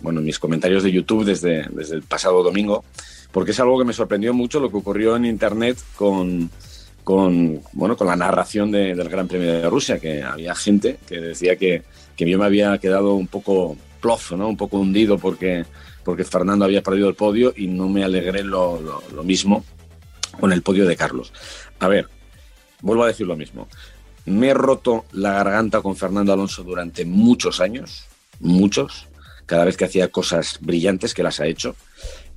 bueno, 0.00 0.20
en 0.20 0.26
mis 0.26 0.38
comentarios 0.38 0.84
de 0.84 0.92
YouTube 0.92 1.24
desde, 1.24 1.66
desde 1.70 1.96
el 1.96 2.02
pasado 2.02 2.42
domingo, 2.42 2.84
porque 3.32 3.50
es 3.50 3.58
algo 3.58 3.78
que 3.78 3.84
me 3.84 3.92
sorprendió 3.92 4.32
mucho 4.32 4.60
lo 4.60 4.70
que 4.70 4.76
ocurrió 4.76 5.16
en 5.16 5.24
Internet 5.24 5.78
con, 5.96 6.50
con, 7.02 7.60
bueno, 7.72 7.96
con 7.96 8.06
la 8.06 8.14
narración 8.14 8.70
del 8.70 9.08
Gran 9.08 9.26
Premio 9.26 9.52
de 9.52 9.68
Rusia, 9.68 9.98
que 9.98 10.22
había 10.22 10.54
gente 10.54 10.98
que 11.06 11.20
decía 11.20 11.56
que, 11.56 11.82
que 12.16 12.30
yo 12.30 12.38
me 12.38 12.44
había 12.44 12.78
quedado 12.78 13.14
un 13.14 13.26
poco 13.26 13.76
plozo, 14.00 14.36
¿no? 14.36 14.48
un 14.48 14.56
poco 14.56 14.78
hundido 14.78 15.18
porque, 15.18 15.64
porque 16.04 16.22
Fernando 16.22 16.64
había 16.64 16.82
perdido 16.82 17.08
el 17.08 17.16
podio 17.16 17.52
y 17.56 17.66
no 17.66 17.88
me 17.88 18.04
alegré 18.04 18.44
lo, 18.44 18.80
lo, 18.80 19.02
lo 19.12 19.24
mismo 19.24 19.64
con 20.38 20.52
el 20.52 20.62
podio 20.62 20.86
de 20.86 20.96
Carlos. 20.96 21.32
A 21.78 21.88
ver, 21.88 22.08
vuelvo 22.80 23.04
a 23.04 23.08
decir 23.08 23.26
lo 23.26 23.36
mismo. 23.36 23.68
Me 24.26 24.48
he 24.48 24.54
roto 24.54 25.04
la 25.12 25.32
garganta 25.32 25.82
con 25.82 25.96
Fernando 25.96 26.32
Alonso 26.32 26.62
durante 26.62 27.04
muchos 27.04 27.60
años, 27.60 28.06
muchos, 28.40 29.06
cada 29.46 29.64
vez 29.64 29.76
que 29.76 29.84
hacía 29.84 30.08
cosas 30.08 30.58
brillantes, 30.60 31.12
que 31.12 31.22
las 31.22 31.40
ha 31.40 31.46
hecho. 31.46 31.76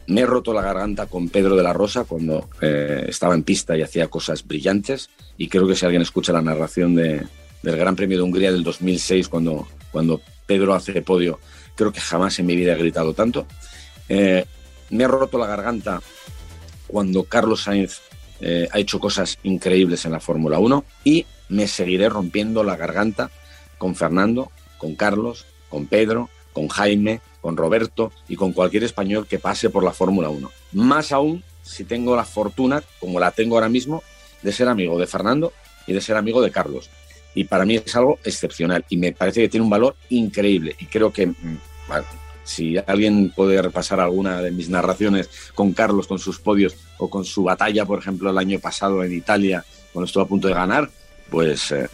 Me 0.08 0.22
he 0.22 0.26
roto 0.26 0.54
la 0.54 0.62
garganta 0.62 1.06
con 1.06 1.30
Pedro 1.30 1.56
de 1.56 1.64
la 1.64 1.74
Rosa 1.74 2.06
cuando 2.06 2.50
eh, 2.62 3.06
estaba 3.08 3.36
en 3.36 3.44
pista 3.44 3.78
y 3.78 3.82
hacía 3.82 4.08
cosas 4.08 4.46
brillantes. 4.46 5.10
Y 5.38 5.48
creo 5.48 5.68
que 5.68 5.76
si 5.76 5.86
alguien 5.86 6.02
escucha 6.02 6.34
la 6.34 6.42
narración 6.42 6.96
de, 6.96 7.26
del 7.62 7.78
Gran 7.78 7.96
Premio 7.96 8.18
de 8.18 8.24
Hungría 8.24 8.52
del 8.52 8.64
2006, 8.64 9.28
cuando, 9.30 9.68
cuando 9.92 10.22
Pedro 10.46 10.74
hace 10.74 11.02
podio, 11.02 11.40
creo 11.76 11.92
que 11.92 12.02
jamás 12.02 12.40
en 12.40 12.46
mi 12.46 12.56
vida 12.56 12.74
he 12.74 12.78
gritado 12.78 13.14
tanto. 13.14 13.46
Eh, 14.10 14.46
me 14.90 15.04
he 15.04 15.08
roto 15.08 15.38
la 15.38 15.48
garganta 15.48 16.02
cuando 16.88 17.24
Carlos 17.26 17.64
Sainz 17.64 18.02
eh, 18.42 18.68
ha 18.72 18.80
hecho 18.80 19.00
cosas 19.00 19.38
increíbles 19.44 20.06
en 20.06 20.12
la 20.12 20.20
Fórmula 20.20 20.60
1 20.60 20.84
y 21.04 21.26
me 21.50 21.68
seguiré 21.68 22.10
rompiendo 22.10 22.64
la 22.64 22.76
garganta 22.76 23.30
con 23.78 23.96
Fernando, 23.96 24.52
con 24.78 24.96
Carlos, 24.96 25.46
con 25.70 25.88
Pedro, 25.88 26.30
con 26.54 26.68
Jaime, 26.68 27.22
con 27.42 27.58
Roberto 27.58 28.12
y 28.28 28.36
con 28.36 28.54
cualquier 28.54 28.84
español 28.84 29.28
que 29.28 29.40
pase 29.40 29.70
por 29.70 29.84
la 29.84 29.94
Fórmula 29.94 30.30
1. 30.30 30.52
Más 30.74 31.12
aún 31.12 31.44
si 31.64 31.84
tengo 31.84 32.16
la 32.16 32.26
fortuna, 32.26 32.84
como 33.00 33.20
la 33.20 33.32
tengo 33.32 33.56
ahora 33.56 33.70
mismo, 33.70 34.04
de 34.42 34.52
ser 34.52 34.68
amigo 34.68 34.98
de 34.98 35.08
Fernando 35.08 35.54
y 35.86 35.94
de 35.94 36.02
ser 36.02 36.16
amigo 36.16 36.42
de 36.42 36.52
Carlos. 36.52 36.90
Y 37.36 37.44
para 37.44 37.66
mí 37.66 37.76
es 37.76 37.96
algo 37.96 38.20
excepcional 38.24 38.86
y 38.90 38.98
me 38.98 39.12
parece 39.12 39.42
que 39.42 39.50
tiene 39.50 39.64
un 39.64 39.70
valor 39.70 39.96
increíble. 40.10 40.76
Y 40.80 40.86
creo 40.86 41.12
que, 41.12 41.28
mm, 41.28 41.58
si 42.48 42.78
alguien 42.88 43.32
puede 43.36 43.62
repasar 43.62 44.00
alguna 44.00 44.42
de 44.42 44.52
mis 44.52 44.70
narraciones 44.70 45.30
con 45.54 45.74
Carlos, 45.74 46.08
con 46.08 46.18
sus 46.18 46.40
podios 46.40 46.76
o 46.98 47.10
con 47.10 47.26
su 47.26 47.44
batalla, 47.44 47.86
por 47.86 48.00
ejemplo, 48.00 48.30
el 48.30 48.38
año 48.38 48.58
pasado 48.60 49.04
en 49.04 49.14
Italia, 49.14 49.64
cuando 49.92 50.06
estuvo 50.06 50.24
a 50.24 50.28
punto 50.28 50.48
de 50.48 50.54
ganar, 50.54 50.90
pues 51.30 51.72
eh, 51.72 51.90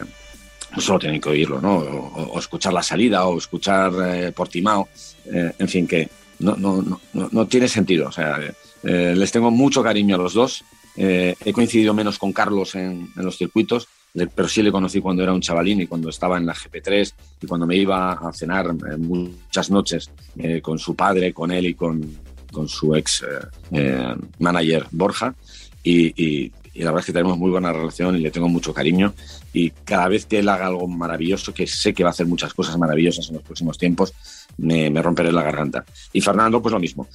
solo 0.78 1.00
tienen 1.00 1.20
que 1.20 1.28
oírlo, 1.28 1.60
¿no? 1.60 1.76
O, 1.78 2.38
escuchar 2.38 2.72
la 2.72 2.82
salida 2.82 3.26
o 3.26 3.36
escuchar 3.36 3.92
eh, 4.04 4.32
Portimao, 4.32 4.88
eh, 5.26 5.52
en 5.58 5.68
fin, 5.68 5.88
que 5.88 6.08
no, 6.38 6.54
no, 6.56 6.82
no, 6.82 7.00
no, 7.32 7.46
tiene 7.46 7.66
sentido. 7.66 8.08
O 8.08 8.12
sea, 8.12 8.38
les 8.82 9.32
tengo 9.32 9.50
mucho 9.50 9.82
cariño 9.82 10.14
a 10.14 10.18
los 10.18 10.34
dos. 10.34 10.64
he 10.96 11.52
coincidido 11.52 11.94
menos 11.94 12.18
con 12.18 12.32
Carlos 12.32 12.74
en, 12.74 13.08
en, 13.16 13.24
los 13.24 13.38
circuitos, 13.38 13.88
pero 14.14 14.48
sí 14.48 14.62
le 14.62 14.70
conocí 14.70 15.00
cuando 15.00 15.24
era 15.24 15.32
un 15.32 15.40
chavalín 15.40 15.80
y 15.80 15.86
cuando 15.86 16.08
estaba 16.08 16.38
en 16.38 16.46
la 16.46 16.54
GP3 16.54 17.12
y 17.42 17.46
cuando 17.46 17.66
me 17.66 17.76
iba 17.76 18.12
a 18.12 18.32
cenar 18.32 18.66
eh, 18.66 18.96
muchas 18.96 19.70
noches 19.70 20.10
eh, 20.36 20.60
con 20.60 20.78
su 20.78 20.94
padre, 20.94 21.32
con 21.32 21.50
él 21.50 21.66
y 21.66 21.74
con, 21.74 22.16
con 22.52 22.68
su 22.68 22.94
ex 22.94 23.24
eh, 23.72 24.14
manager 24.38 24.86
Borja. 24.92 25.34
Y, 25.82 26.52
la 26.76 26.86
verdad 26.86 27.00
es 27.00 27.06
que 27.06 27.12
tenemos 27.12 27.38
muy 27.38 27.50
buena 27.52 27.72
relación 27.72 28.16
y 28.16 28.20
le 28.20 28.32
tengo 28.32 28.48
mucho 28.48 28.74
cariño. 28.74 29.14
Y 29.52 29.70
cada 29.70 30.08
vez 30.08 30.26
que 30.26 30.40
él 30.40 30.48
haga 30.48 30.66
algo 30.66 30.88
maravilloso, 30.88 31.54
que 31.54 31.68
sé 31.68 31.94
que 31.94 32.02
va 32.02 32.10
a 32.10 32.12
hacer 32.12 32.26
muchas 32.26 32.52
cosas 32.52 32.76
maravillosas 32.76 33.28
en 33.28 33.36
los 33.36 33.44
próximos 33.44 33.78
tiempos, 33.78 34.12
me 34.58 34.90
romperé 35.00 35.30
la 35.30 35.44
garganta. 35.44 35.84
Y 36.12 36.20
Fernando, 36.20 36.60
pues 36.60 36.72
lo 36.72 36.80
mismo. 36.80 37.06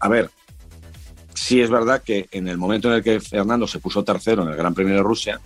a 0.00 0.08
ver, 0.08 0.30
sí 1.34 1.60
es 1.60 1.68
verdad 1.68 2.02
que 2.02 2.28
en 2.30 2.48
el 2.48 2.56
momento 2.56 2.88
en 2.88 2.94
el 2.94 3.02
que 3.02 3.20
Fernando 3.20 3.66
se 3.66 3.78
puso 3.78 4.02
tercero 4.04 4.42
en 4.42 4.48
el 4.48 4.56
Gran 4.56 4.72
Premio 4.72 4.94
de 4.94 5.02
Rusia, 5.02 5.38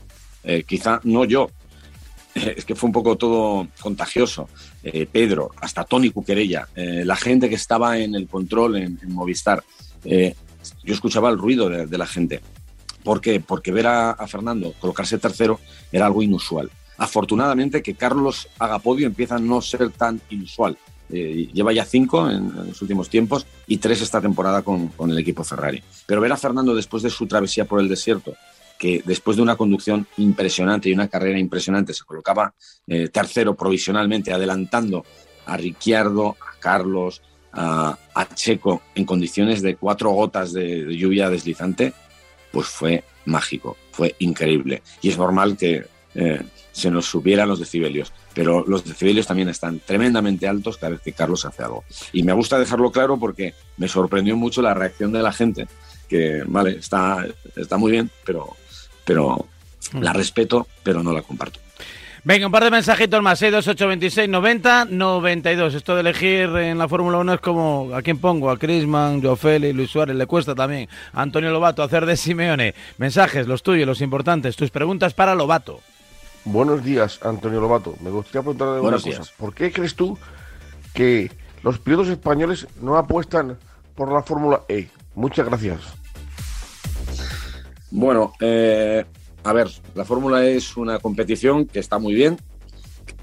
eh, 0.44 0.64
quizá 0.66 1.00
no 1.04 1.24
yo, 1.24 1.50
es 2.34 2.64
que 2.64 2.74
fue 2.74 2.88
un 2.88 2.92
poco 2.92 3.16
todo 3.16 3.68
contagioso. 3.80 4.48
Eh, 4.82 5.06
Pedro, 5.10 5.50
hasta 5.60 5.84
Tony 5.84 6.10
Cuquerella, 6.10 6.68
eh, 6.74 7.02
la 7.04 7.16
gente 7.16 7.48
que 7.48 7.56
estaba 7.56 7.98
en 7.98 8.14
el 8.14 8.28
control 8.28 8.76
en, 8.76 8.98
Movistar, 9.08 9.62
yo 10.04 10.94
escuchaba 10.94 11.28
el 11.30 11.38
ruido 11.38 11.68
de, 11.68 11.98
la 11.98 12.06
gente. 12.06 12.40
¿Por 13.02 13.20
qué? 13.20 13.40
Porque 13.40 13.72
ver 13.72 13.86
a, 13.86 14.14
Fernando 14.26 14.74
colocarse 14.78 15.18
tercero 15.18 15.60
era 15.90 16.06
algo 16.06 16.22
inusual. 16.22 16.70
Afortunadamente 16.98 17.82
que 17.82 17.94
Carlos 17.94 18.48
haga 18.58 18.78
podio 18.78 19.06
empieza 19.06 19.36
a 19.36 19.38
no 19.38 19.60
ser 19.60 19.90
tan 19.90 20.20
inusual. 20.30 20.76
lleva 21.08 21.72
ya 21.72 21.84
cinco 21.84 22.30
en, 22.30 22.68
los 22.68 22.80
últimos 22.80 23.08
tiempos 23.08 23.46
y 23.66 23.78
tres 23.78 24.02
esta 24.02 24.20
temporada 24.20 24.62
con, 24.62 24.88
con, 24.88 25.10
el 25.10 25.18
equipo 25.18 25.44
Ferrari. 25.44 25.82
Pero 26.06 26.20
ver 26.20 26.32
a 26.32 26.36
Fernando 26.36 26.74
después 26.74 27.02
de 27.02 27.10
su 27.10 27.26
travesía 27.26 27.64
por 27.64 27.80
el 27.80 27.88
desierto 27.88 28.34
que 28.78 29.02
después 29.04 29.36
de 29.36 29.42
una 29.42 29.56
conducción 29.56 30.06
impresionante 30.16 30.88
y 30.88 30.92
una 30.92 31.08
carrera 31.08 31.38
impresionante 31.38 31.92
se 31.92 32.04
colocaba 32.04 32.54
eh, 32.86 33.08
tercero 33.08 33.54
provisionalmente, 33.54 34.32
adelantando 34.32 35.04
a 35.46 35.56
Ricciardo, 35.56 36.36
a 36.40 36.58
Carlos, 36.58 37.22
a, 37.52 37.98
Checo 38.34 38.82
en 38.94 39.04
condiciones 39.04 39.62
de 39.62 39.76
cuatro 39.76 40.10
gotas 40.10 40.52
de, 40.52 40.96
lluvia 40.96 41.30
deslizante, 41.30 41.92
pues 42.52 42.66
fue 42.66 43.04
mágico, 43.24 43.76
fue 43.90 44.14
increíble. 44.20 44.82
Y 45.02 45.08
es 45.08 45.18
normal 45.18 45.56
que 45.56 45.84
eh, 46.14 46.42
se 46.72 46.90
nos 46.90 47.06
subieran 47.06 47.48
los 47.48 47.58
decibelios, 47.58 48.12
pero 48.34 48.64
los 48.66 48.84
decibelios 48.84 49.26
también 49.26 49.48
están 49.48 49.80
tremendamente 49.80 50.46
altos 50.46 50.76
cada 50.76 50.90
vez 50.90 51.00
que 51.00 51.12
Carlos 51.12 51.44
hace 51.44 51.62
algo. 51.62 51.84
Y 52.12 52.22
me 52.22 52.32
gusta 52.32 52.58
dejarlo 52.58 52.92
claro 52.92 53.18
porque 53.18 53.54
me 53.76 53.88
sorprendió 53.88 54.36
mucho 54.36 54.62
la 54.62 54.74
reacción 54.74 55.12
de 55.12 55.22
la 55.22 55.32
gente, 55.32 55.66
que, 56.08 56.42
vale, 56.46 56.78
está, 56.78 57.26
está 57.56 57.76
muy 57.76 57.92
bien, 57.92 58.10
pero 58.24 58.56
pero 59.08 59.46
mm. 59.92 60.02
la 60.02 60.12
respeto, 60.12 60.66
pero 60.82 61.02
no 61.02 61.12
la 61.12 61.22
comparto. 61.22 61.60
Venga, 62.24 62.44
un 62.44 62.52
par 62.52 62.64
de 62.64 62.70
mensajitos 62.70 63.22
más, 63.22 63.38
62826 63.38 64.28
90 64.28 64.84
92. 64.90 65.74
Esto 65.74 65.94
de 65.94 66.02
elegir 66.02 66.50
en 66.56 66.76
la 66.76 66.88
Fórmula 66.88 67.16
1 67.16 67.34
es 67.34 67.40
como 67.40 67.94
a 67.94 68.02
quién 68.02 68.18
pongo, 68.18 68.50
a 68.50 68.58
Crisman, 68.58 69.22
Joe 69.22 69.72
Luis 69.72 69.90
Suárez, 69.90 70.14
le 70.14 70.26
cuesta 70.26 70.54
también. 70.54 70.90
A 71.14 71.22
Antonio 71.22 71.50
Lobato 71.50 71.82
hacer 71.82 72.04
de 72.04 72.18
Simeone. 72.18 72.74
Mensajes, 72.98 73.46
los 73.46 73.62
tuyos, 73.62 73.86
los 73.86 74.02
importantes, 74.02 74.56
tus 74.56 74.70
preguntas 74.70 75.14
para 75.14 75.34
Lobato. 75.34 75.80
Buenos 76.44 76.84
días, 76.84 77.18
Antonio 77.22 77.62
Lobato. 77.62 77.94
Me 78.02 78.10
gustaría 78.10 78.42
preguntarle 78.42 78.80
una 78.80 78.98
cosa. 78.98 79.22
¿Por 79.38 79.54
qué 79.54 79.72
crees 79.72 79.94
tú 79.94 80.18
que 80.92 81.30
los 81.62 81.78
pilotos 81.78 82.08
españoles 82.08 82.66
no 82.82 82.98
apuestan 82.98 83.56
por 83.94 84.12
la 84.12 84.22
Fórmula 84.22 84.64
E? 84.68 84.88
Muchas 85.14 85.46
gracias. 85.46 85.80
Bueno, 87.90 88.32
eh, 88.40 89.04
a 89.44 89.52
ver, 89.52 89.68
la 89.94 90.04
Fórmula 90.04 90.46
es 90.46 90.76
una 90.76 90.98
competición 90.98 91.66
que 91.66 91.78
está 91.78 91.98
muy 91.98 92.14
bien, 92.14 92.36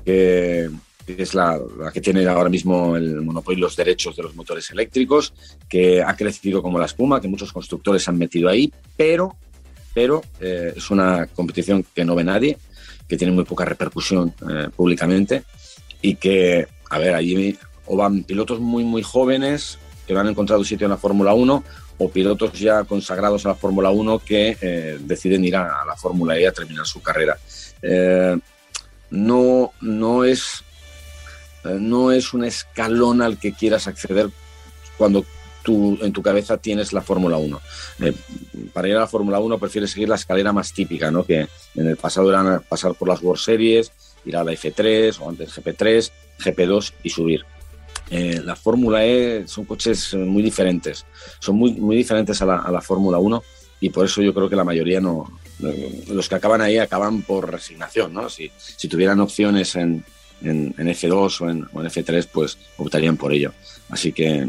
que 0.04 0.70
es 1.08 1.34
la, 1.36 1.60
que 1.94 2.02
tiene 2.02 2.26
ahora 2.28 2.50
mismo 2.50 2.96
el 2.96 3.22
monopolio 3.22 3.62
los 3.62 3.76
derechos 3.76 4.16
de 4.16 4.24
los 4.24 4.36
motores 4.36 4.70
eléctricos, 4.72 5.34
que 5.70 6.02
ha 6.02 6.16
crecido 6.16 6.62
como 6.62 6.80
la 6.80 6.86
espuma, 6.86 7.22
que 7.22 7.28
muchos 7.28 7.54
constructores 7.54 8.08
han 8.08 8.18
metido 8.18 8.50
ahí, 8.50 8.74
pero, 8.98 9.36
pero 9.94 10.24
eh, 10.40 10.74
es 10.76 10.90
una 10.90 11.28
competición 11.28 11.86
que 11.94 12.06
no 12.06 12.16
ve 12.16 12.24
nadie, 12.24 12.58
que 13.08 13.18
tiene 13.18 13.34
muy 13.34 13.44
poca 13.44 13.66
repercusión 13.66 14.34
eh, 14.50 14.70
públicamente 14.76 15.44
y 16.02 16.16
que, 16.16 16.68
a 16.90 16.98
ver, 16.98 17.14
allí 17.14 17.58
o 17.86 17.96
van 17.96 18.24
pilotos 18.24 18.60
muy, 18.60 18.84
muy 18.84 19.04
jóvenes 19.04 19.78
que 20.08 20.14
no 20.14 20.20
han 20.20 20.28
encontrado 20.28 20.64
sitio 20.64 20.86
en 20.86 20.92
la 20.92 20.98
Fórmula 20.98 21.34
1 21.34 21.64
o 21.98 22.10
pilotos 22.10 22.54
ya 22.60 22.84
consagrados 22.84 23.46
a 23.46 23.50
la 23.50 23.56
Fórmula 23.56 23.90
1 23.90 24.20
que 24.20 24.58
eh, 24.62 24.98
deciden 25.00 25.46
ir 25.46 25.56
a, 25.56 25.86
la 25.86 25.96
Fórmula 25.96 26.38
E 26.38 26.48
a 26.48 26.52
terminar 26.52 26.86
su 26.86 27.02
carrera. 27.02 27.38
Eh, 27.82 28.38
no, 29.12 29.72
no, 29.82 30.24
es, 30.24 30.64
eh, 31.64 31.78
no 31.80 32.12
es 32.12 32.34
un 32.34 32.44
escalón 32.44 33.22
al 33.22 33.38
que 33.38 33.54
quieras 33.54 33.88
acceder 33.88 34.30
cuando 34.98 35.26
tú 35.64 35.98
en 36.02 36.14
tu 36.14 36.22
cabeza 36.22 36.58
tienes 36.58 36.94
la 36.94 37.02
Fórmula 37.02 37.38
1. 37.38 37.60
para 38.74 38.88
ir 38.88 38.96
a 38.96 39.02
la 39.02 39.08
Fórmula 39.08 39.40
1 39.40 39.58
prefieres 39.58 39.92
seguir 39.92 40.10
la 40.10 40.16
escalera 40.16 40.54
más 40.54 40.74
típica, 40.74 41.10
¿no? 41.10 41.26
que 41.26 41.48
en 41.76 41.88
el 41.88 41.98
pasado 41.98 42.30
era 42.30 42.60
pasar 42.60 42.94
por 42.94 43.08
las 43.08 43.22
World 43.22 43.42
Series, 43.42 43.92
ir 44.26 44.38
a 44.38 44.44
la 44.44 44.52
F3 44.52 45.20
o 45.20 45.30
antes 45.30 45.58
GP3, 45.58 46.12
GP2 46.40 46.94
y 47.04 47.10
subir. 47.10 47.46
Eh, 48.10 48.42
la 48.44 48.56
Fórmula 48.56 49.06
E 49.06 49.48
son 49.48 49.66
coches 49.66 50.14
eh, 50.14 50.18
muy 50.18 50.44
diferentes, 50.44 51.06
son 51.40 51.56
muy, 51.56 51.74
muy 51.74 51.96
diferentes 51.96 52.42
a 52.42 52.46
la, 52.46 52.82
Fórmula 52.82 53.18
1 53.18 53.44
y 53.82 53.90
por 53.90 54.06
eso 54.06 54.22
yo 54.22 54.34
creo 54.34 54.48
que 54.48 54.56
la 54.56 54.64
mayoría 54.64 55.02
no, 55.02 55.40
los 55.60 56.30
que 56.30 56.36
acaban 56.36 56.62
ahí 56.62 56.78
acaban 56.78 57.24
por 57.24 57.52
resignación, 57.52 58.14
¿no? 58.14 58.30
Si, 58.30 58.52
si 58.58 58.88
tuvieran 58.88 59.20
opciones 59.20 59.76
en, 59.76 60.06
en, 60.42 60.74
F2 60.76 61.42
o 61.42 61.50
en, 61.50 61.66
F3, 61.66 62.28
pues 62.32 62.58
optarían 62.78 63.18
por 63.18 63.34
ello. 63.34 63.54
Así 63.90 64.12
que, 64.12 64.48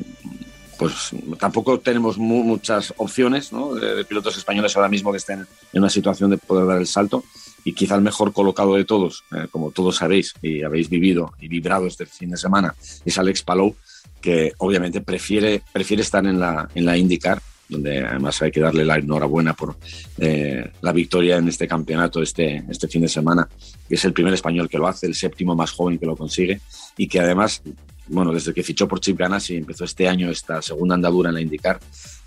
pues 0.78 1.10
tampoco 1.38 1.80
tenemos 1.80 2.18
muchas 2.18 2.92
opciones 2.98 3.50
de, 3.50 4.04
pilotos 4.04 4.36
españoles 4.36 4.76
ahora 4.76 4.88
mismo 4.88 5.10
que 5.10 5.18
estén 5.18 5.46
en 5.72 5.80
una 5.80 5.90
situación 5.90 6.30
de 6.30 6.38
poder 6.38 6.66
dar 6.66 6.78
el 6.78 6.86
salto 6.86 7.25
y 7.66 7.73
quizá 7.73 7.96
el 7.96 8.00
mejor 8.00 8.32
colocado 8.32 8.76
de 8.76 8.85
todos, 8.85 9.25
eh, 9.32 9.49
como 9.50 9.73
todos 9.73 9.96
sabéis 9.96 10.35
y 10.40 10.62
habéis 10.62 10.88
vivido 10.88 11.32
y 11.40 11.49
vibrado 11.49 11.88
este 11.88 12.06
fin 12.06 12.30
de 12.30 12.37
semana, 12.37 12.73
es 13.04 13.18
Alex 13.18 13.42
Palou, 13.42 13.75
que 14.20 14.52
obviamente 14.58 15.00
prefiere, 15.00 15.62
prefiere 15.73 16.04
estar 16.04 16.25
en 16.25 16.38
la, 16.38 16.68
en 16.76 16.85
la 16.85 16.96
IndyCar, 16.96 17.42
donde 17.68 18.06
además 18.06 18.40
hay 18.40 18.52
que 18.52 18.61
darle 18.61 18.85
la 18.85 18.99
enhorabuena 18.99 19.54
por 19.54 19.76
eh, 20.18 20.70
la 20.80 20.92
victoria 20.92 21.38
en 21.38 21.49
este 21.49 21.66
campeonato 21.66 22.23
este, 22.23 22.62
este 22.68 22.87
fin 22.87 23.02
de 23.02 23.08
semana, 23.08 23.49
que 23.88 23.96
es 23.96 24.04
el 24.04 24.12
primer 24.12 24.32
español 24.32 24.68
que 24.68 24.78
lo 24.78 24.87
hace, 24.87 25.08
el 25.08 25.16
séptimo 25.16 25.56
más 25.56 25.73
joven 25.73 25.99
que 25.99 26.06
lo 26.06 26.14
consigue 26.14 26.61
y 26.96 27.08
que 27.08 27.18
además, 27.18 27.62
bueno, 28.06 28.32
desde 28.32 28.54
que 28.54 28.62
fichó 28.62 28.87
por 28.87 29.00
Chip 29.00 29.18
Ganassi 29.18 29.56
empezó 29.56 29.85
este 29.85 30.06
año 30.06 30.30
esta 30.30 30.62
segunda 30.62 30.94
andadura 30.94 31.30
en 31.30 31.35
la 31.35 31.40
IndyCar, 31.40 31.80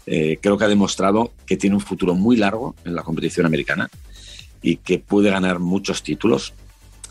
eh, 0.05 0.38
creo 0.41 0.58
que 0.58 0.65
ha 0.65 0.67
demostrado 0.67 1.31
que 1.46 1.55
tiene 1.55 1.77
un 1.77 1.81
futuro 1.81 2.13
muy 2.13 2.36
largo 2.36 2.75
en 2.84 2.93
la 2.93 3.03
competición 3.03 3.46
americana 3.46 3.89
y 4.62 4.78
que 4.78 5.00
puede 5.00 5.30
ganar 5.30 5.60
muchos 5.60 6.04
títulos 6.04 6.54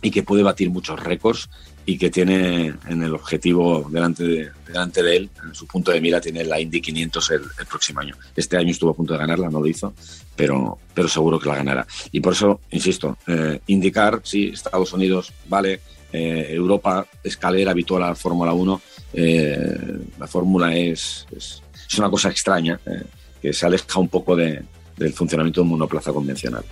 y 0.02 0.10
que 0.10 0.22
puede 0.22 0.42
batir 0.42 0.70
muchos 0.70 1.00
récords 1.00 1.48
y 1.84 1.96
que 1.96 2.10
tiene 2.10 2.74
en 2.86 3.02
el 3.02 3.14
objetivo 3.14 3.88
delante 3.90 4.22
de, 4.22 4.50
delante 4.66 5.02
de 5.02 5.16
él, 5.16 5.30
en 5.42 5.54
su 5.54 5.66
punto 5.66 5.90
de 5.90 6.02
mira, 6.02 6.20
tiene 6.20 6.44
la 6.44 6.60
Indy 6.60 6.82
500 6.82 7.30
el, 7.30 7.40
próximo 7.66 8.00
año. 8.00 8.14
Este 8.36 8.58
año 8.58 8.70
estuvo 8.70 8.90
a 8.90 8.94
punto 8.94 9.14
de 9.14 9.20
ganarla, 9.20 9.48
no 9.48 9.60
lo 9.60 9.66
hizo, 9.66 9.94
pero, 10.36 10.78
pero 10.92 11.08
seguro 11.08 11.38
que 11.38 11.48
la 11.48 11.56
ganará. 11.56 11.86
Y 12.12 12.20
por 12.20 12.34
eso, 12.34 12.60
insisto, 12.70 13.16
eh, 13.26 13.60
indicar, 13.68 14.20
sí, 14.22 14.50
Estados 14.52 14.92
Unidos, 14.92 15.32
vale, 15.48 15.80
eh, 16.12 16.48
Europa, 16.50 17.06
escalera 17.22 17.70
habitual 17.70 18.02
a 18.02 18.08
la 18.08 18.14
Fórmula 18.14 18.52
1, 18.52 18.82
eh, 19.14 19.78
la 20.18 20.26
Fórmula 20.26 20.74
es, 20.74 21.26
es, 21.34 21.62
es, 21.88 21.98
una 21.98 22.10
cosa 22.10 22.28
extraña, 22.28 22.80
eh, 22.86 23.02
que 23.40 23.52
se 23.52 23.66
aleja 23.66 23.98
un 23.98 24.08
poco 24.08 24.36
de, 24.36 24.62
del 24.96 25.12
funcionamiento 25.12 25.60
de 25.60 25.64
un 25.64 25.70
monoplaza 25.70 26.12
convencional. 26.12 26.64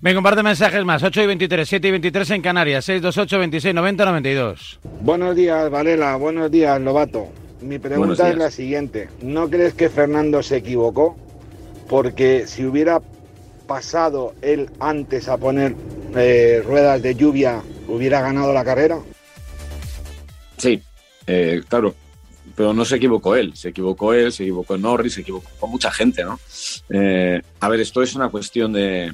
Venga, 0.00 0.16
comparte 0.16 0.42
mensajes 0.44 0.84
más. 0.84 1.02
8 1.02 1.22
y 1.22 1.26
23, 1.26 1.68
7 1.68 1.88
y 1.88 1.90
23 1.90 2.30
en 2.30 2.42
Canarias. 2.42 2.84
628 2.84 3.38
26 3.38 3.74
90 3.74 4.04
92. 4.04 4.80
Buenos 5.00 5.34
días, 5.34 5.68
Valela. 5.70 6.14
Buenos 6.16 6.50
días, 6.52 6.80
Lobato. 6.80 7.26
Mi 7.60 7.80
pregunta 7.80 8.30
es 8.30 8.36
la 8.36 8.50
siguiente. 8.52 9.08
¿No 9.22 9.50
crees 9.50 9.74
que 9.74 9.88
Fernando 9.88 10.40
se 10.44 10.58
equivocó? 10.58 11.16
Porque 11.88 12.46
si 12.46 12.64
hubiera 12.64 13.00
pasado 13.66 14.34
él 14.40 14.70
antes 14.78 15.28
a 15.28 15.36
poner 15.36 15.74
eh, 16.14 16.62
ruedas 16.64 17.02
de 17.02 17.16
lluvia, 17.16 17.60
¿hubiera 17.88 18.20
ganado 18.20 18.52
la 18.52 18.64
carrera? 18.64 19.00
Sí, 20.58 20.80
eh, 21.26 21.62
claro. 21.68 21.94
Pero 22.54 22.72
no 22.72 22.84
se 22.84 22.96
equivocó 22.96 23.34
él, 23.34 23.54
se 23.56 23.70
equivocó 23.70 24.14
él, 24.14 24.32
se 24.32 24.44
equivocó 24.44 24.78
Norris, 24.78 25.14
se 25.14 25.20
equivocó 25.22 25.66
mucha 25.66 25.90
gente, 25.90 26.24
¿no? 26.24 26.38
Eh, 26.88 27.40
a 27.60 27.68
ver, 27.68 27.80
esto 27.80 28.02
es 28.02 28.14
una 28.14 28.30
cuestión 28.30 28.72
de, 28.72 29.12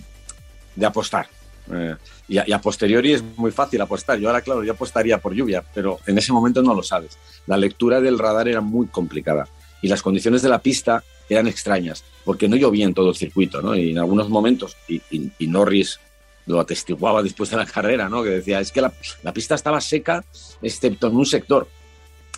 de 0.77 0.87
apostar. 0.87 1.29
Eh, 1.73 1.97
y, 2.29 2.53
a, 2.53 2.61
posteriori 2.61 3.15
es 3.15 3.23
muy 3.37 3.51
fácil 3.51 3.81
apostar. 3.81 4.19
Yo 4.19 4.29
ahora, 4.29 4.43
claro, 4.43 4.65
yo 4.65 4.73
apostaría 4.73 5.19
por 5.19 5.35
lluvia, 5.35 5.65
pero 5.75 5.99
en 6.07 6.19
ese 6.19 6.33
momento 6.33 6.63
no 6.63 6.75
lo 6.75 6.83
sabes. 6.83 7.19
La 7.47 7.57
lectura 7.57 8.01
del 8.01 8.19
radar 8.19 8.49
era 8.49 8.61
muy 8.61 8.87
complicada 8.87 9.49
y 9.83 9.89
las 9.89 10.03
condiciones 10.03 10.43
de 10.43 10.49
la 10.49 10.61
pista 10.61 11.03
eran 11.29 11.47
extrañas, 11.47 12.05
porque 12.25 12.49
no 12.49 12.57
llovía 12.57 12.85
en 12.85 12.95
todo 12.95 13.11
el 13.11 13.17
circuito, 13.17 13.63
¿no? 13.63 13.75
Y 13.75 13.91
en 13.91 13.99
algunos 13.99 14.29
momentos, 14.29 14.77
y, 14.89 15.01
Norris 15.47 16.01
lo 16.47 16.61
atestiguaba 16.61 17.23
después 17.23 17.51
de 17.51 17.57
la 17.57 17.67
carrera, 17.67 18.09
¿no? 18.09 18.23
Que 18.23 18.31
decía, 18.31 18.61
es 18.61 18.71
que 18.71 18.83
la, 18.83 18.93
pista 19.33 19.55
estaba 19.55 19.81
seca, 19.81 20.25
excepto 20.61 21.09
en 21.09 21.17
un 21.17 21.27
sector. 21.27 21.69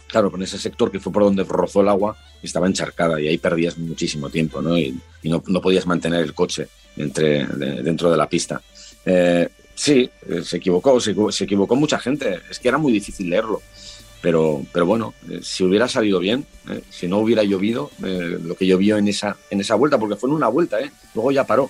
Claro, 0.09 0.31
con 0.31 0.43
ese 0.43 0.59
sector 0.59 0.91
que 0.91 1.01
fue 1.01 1.13
por 1.13 1.25
donde 1.25 1.45
rozó 1.45 1.81
el 1.81 1.89
agua, 1.89 2.17
estaba 2.43 2.67
encharcada 2.67 3.21
y 3.21 3.29
ahí 3.29 3.39
perdías 3.39 3.77
muchísimo 3.79 4.31
tiempo, 4.31 4.63
¿no? 4.63 4.79
Y, 4.79 4.99
no, 5.25 5.41
podías 5.61 5.87
mantener 5.87 6.23
el 6.23 6.35
coche 6.35 6.69
entre, 6.97 7.45
dentro 7.47 8.11
de 8.11 8.17
la 8.17 8.29
pista. 8.29 8.63
Eh, 9.05 9.49
sí, 9.75 10.09
eh, 10.29 10.43
se 10.43 10.59
equivocó, 10.59 11.01
se, 11.01 11.13
equivocó 11.41 11.75
mucha 11.75 11.99
gente. 11.99 12.41
Es 12.49 12.61
que 12.61 12.69
era 12.69 12.79
muy 12.79 12.93
difícil 12.93 13.29
leerlo. 13.29 13.61
Pero, 14.23 14.65
pero 14.73 14.87
bueno, 14.87 15.15
eh, 15.29 15.41
si 15.43 15.65
hubiera 15.65 15.89
salido 15.89 16.21
bien, 16.21 16.47
si 16.91 17.09
no 17.09 17.19
hubiera 17.19 17.43
llovido, 17.43 17.91
lo 17.99 18.55
que 18.57 18.67
llovió 18.67 18.97
en 18.97 19.09
esa, 19.09 19.37
en 19.51 19.61
esa 19.61 19.75
vuelta, 19.75 19.99
porque 19.99 20.17
fue 20.17 20.29
en 20.31 20.37
una 20.37 20.49
vuelta, 20.49 20.79
luego 21.15 21.33
ya 21.33 21.45
paró 21.45 21.69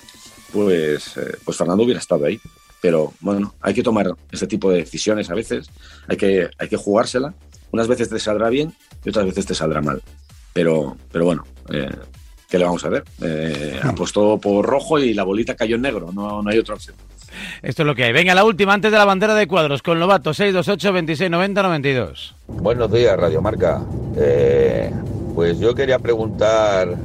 pues, 0.52 1.16
eh, 1.16 1.36
pues 1.44 1.56
Fernando 1.56 1.84
hubiera 1.84 2.00
estado 2.00 2.24
ahí. 2.24 2.40
Pero 2.80 3.12
bueno, 3.20 3.54
hay 3.60 3.74
que 3.74 3.82
tomar 3.82 4.14
este 4.30 4.46
tipo 4.46 4.70
de 4.70 4.78
decisiones 4.78 5.30
a 5.30 5.34
veces, 5.34 5.68
hay 6.08 6.16
que, 6.16 6.48
hay 6.58 6.68
que 6.68 6.76
jugársela. 6.76 7.34
Unas 7.72 7.88
veces 7.88 8.08
te 8.08 8.18
saldrá 8.18 8.48
bien 8.48 8.72
y 9.04 9.08
otras 9.10 9.26
veces 9.26 9.46
te 9.46 9.54
saldrá 9.54 9.80
mal. 9.80 10.02
Pero, 10.52 10.96
pero 11.12 11.24
bueno, 11.24 11.44
eh, 11.72 11.90
¿qué 12.48 12.58
le 12.58 12.64
vamos 12.64 12.84
a 12.84 12.88
ver? 12.88 13.04
Eh, 13.22 13.80
hmm. 13.82 13.88
apostó 13.88 14.38
por 14.38 14.64
rojo 14.64 14.98
y 14.98 15.14
la 15.14 15.24
bolita 15.24 15.54
cayó 15.54 15.76
en 15.76 15.82
negro, 15.82 16.10
no, 16.12 16.42
no 16.42 16.50
hay 16.50 16.58
otra 16.58 16.74
opción. 16.74 16.96
Esto 17.62 17.82
es 17.82 17.86
lo 17.86 17.94
que 17.94 18.04
hay. 18.04 18.12
Venga, 18.12 18.34
la 18.34 18.44
última 18.44 18.72
antes 18.72 18.90
de 18.90 18.96
la 18.96 19.04
bandera 19.04 19.34
de 19.34 19.46
cuadros 19.46 19.82
con 19.82 20.00
Lobato 20.00 20.32
628 20.32 20.92
26 20.92 21.30
90 21.30 21.62
92. 21.62 22.34
Buenos 22.46 22.90
días, 22.90 23.16
Radio 23.16 23.42
Marca. 23.42 23.82
Eh, 24.16 24.90
pues 25.34 25.58
yo 25.58 25.74
quería 25.74 25.98
preguntar 25.98 26.96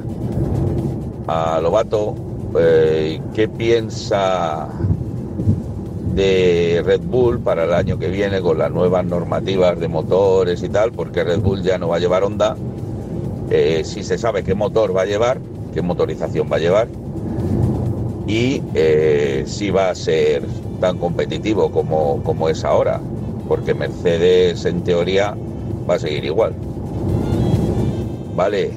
a 1.27 1.59
Lobato 1.61 2.15
eh, 2.59 3.21
¿qué 3.33 3.47
piensa 3.47 4.67
de 6.13 6.81
Red 6.85 7.01
Bull 7.01 7.39
para 7.39 7.63
el 7.63 7.73
año 7.73 7.97
que 7.97 8.09
viene 8.09 8.41
con 8.41 8.57
las 8.57 8.71
nuevas 8.71 9.05
normativas 9.05 9.79
de 9.79 9.87
motores 9.87 10.63
y 10.63 10.69
tal? 10.69 10.91
Porque 10.91 11.23
Red 11.23 11.39
Bull 11.39 11.61
ya 11.61 11.77
no 11.77 11.89
va 11.89 11.97
a 11.97 11.99
llevar 11.99 12.23
Honda. 12.23 12.55
Eh, 13.49 13.81
si 13.83 14.03
se 14.03 14.17
sabe 14.17 14.43
qué 14.43 14.53
motor 14.53 14.95
va 14.95 15.01
a 15.01 15.05
llevar, 15.05 15.39
qué 15.73 15.81
motorización 15.81 16.47
va 16.51 16.55
a 16.55 16.59
llevar 16.59 16.87
y 18.27 18.61
eh, 18.75 19.43
si 19.45 19.71
va 19.71 19.89
a 19.89 19.95
ser 19.95 20.43
tan 20.79 20.97
competitivo 20.97 21.71
como, 21.71 22.23
como 22.23 22.47
es 22.47 22.63
ahora, 22.63 23.01
porque 23.47 23.73
Mercedes 23.73 24.63
en 24.65 24.83
teoría 24.83 25.35
va 25.89 25.95
a 25.95 25.99
seguir 25.99 26.23
igual. 26.25 26.53
Vale, 28.35 28.71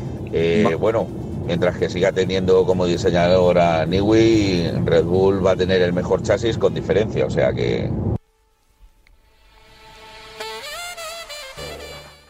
bueno, 0.80 1.06
mientras 1.46 1.76
que 1.76 1.88
siga 1.88 2.12
teniendo 2.12 2.64
como 2.64 2.86
diseñador 2.86 3.58
a 3.58 3.86
Niwi, 3.86 4.70
Red 4.84 5.04
Bull 5.04 5.44
va 5.44 5.52
a 5.52 5.56
tener 5.56 5.82
el 5.82 5.92
mejor 5.92 6.22
chasis 6.22 6.58
con 6.58 6.74
diferencia, 6.74 7.26
o 7.26 7.30
sea 7.30 7.52
que... 7.52 7.90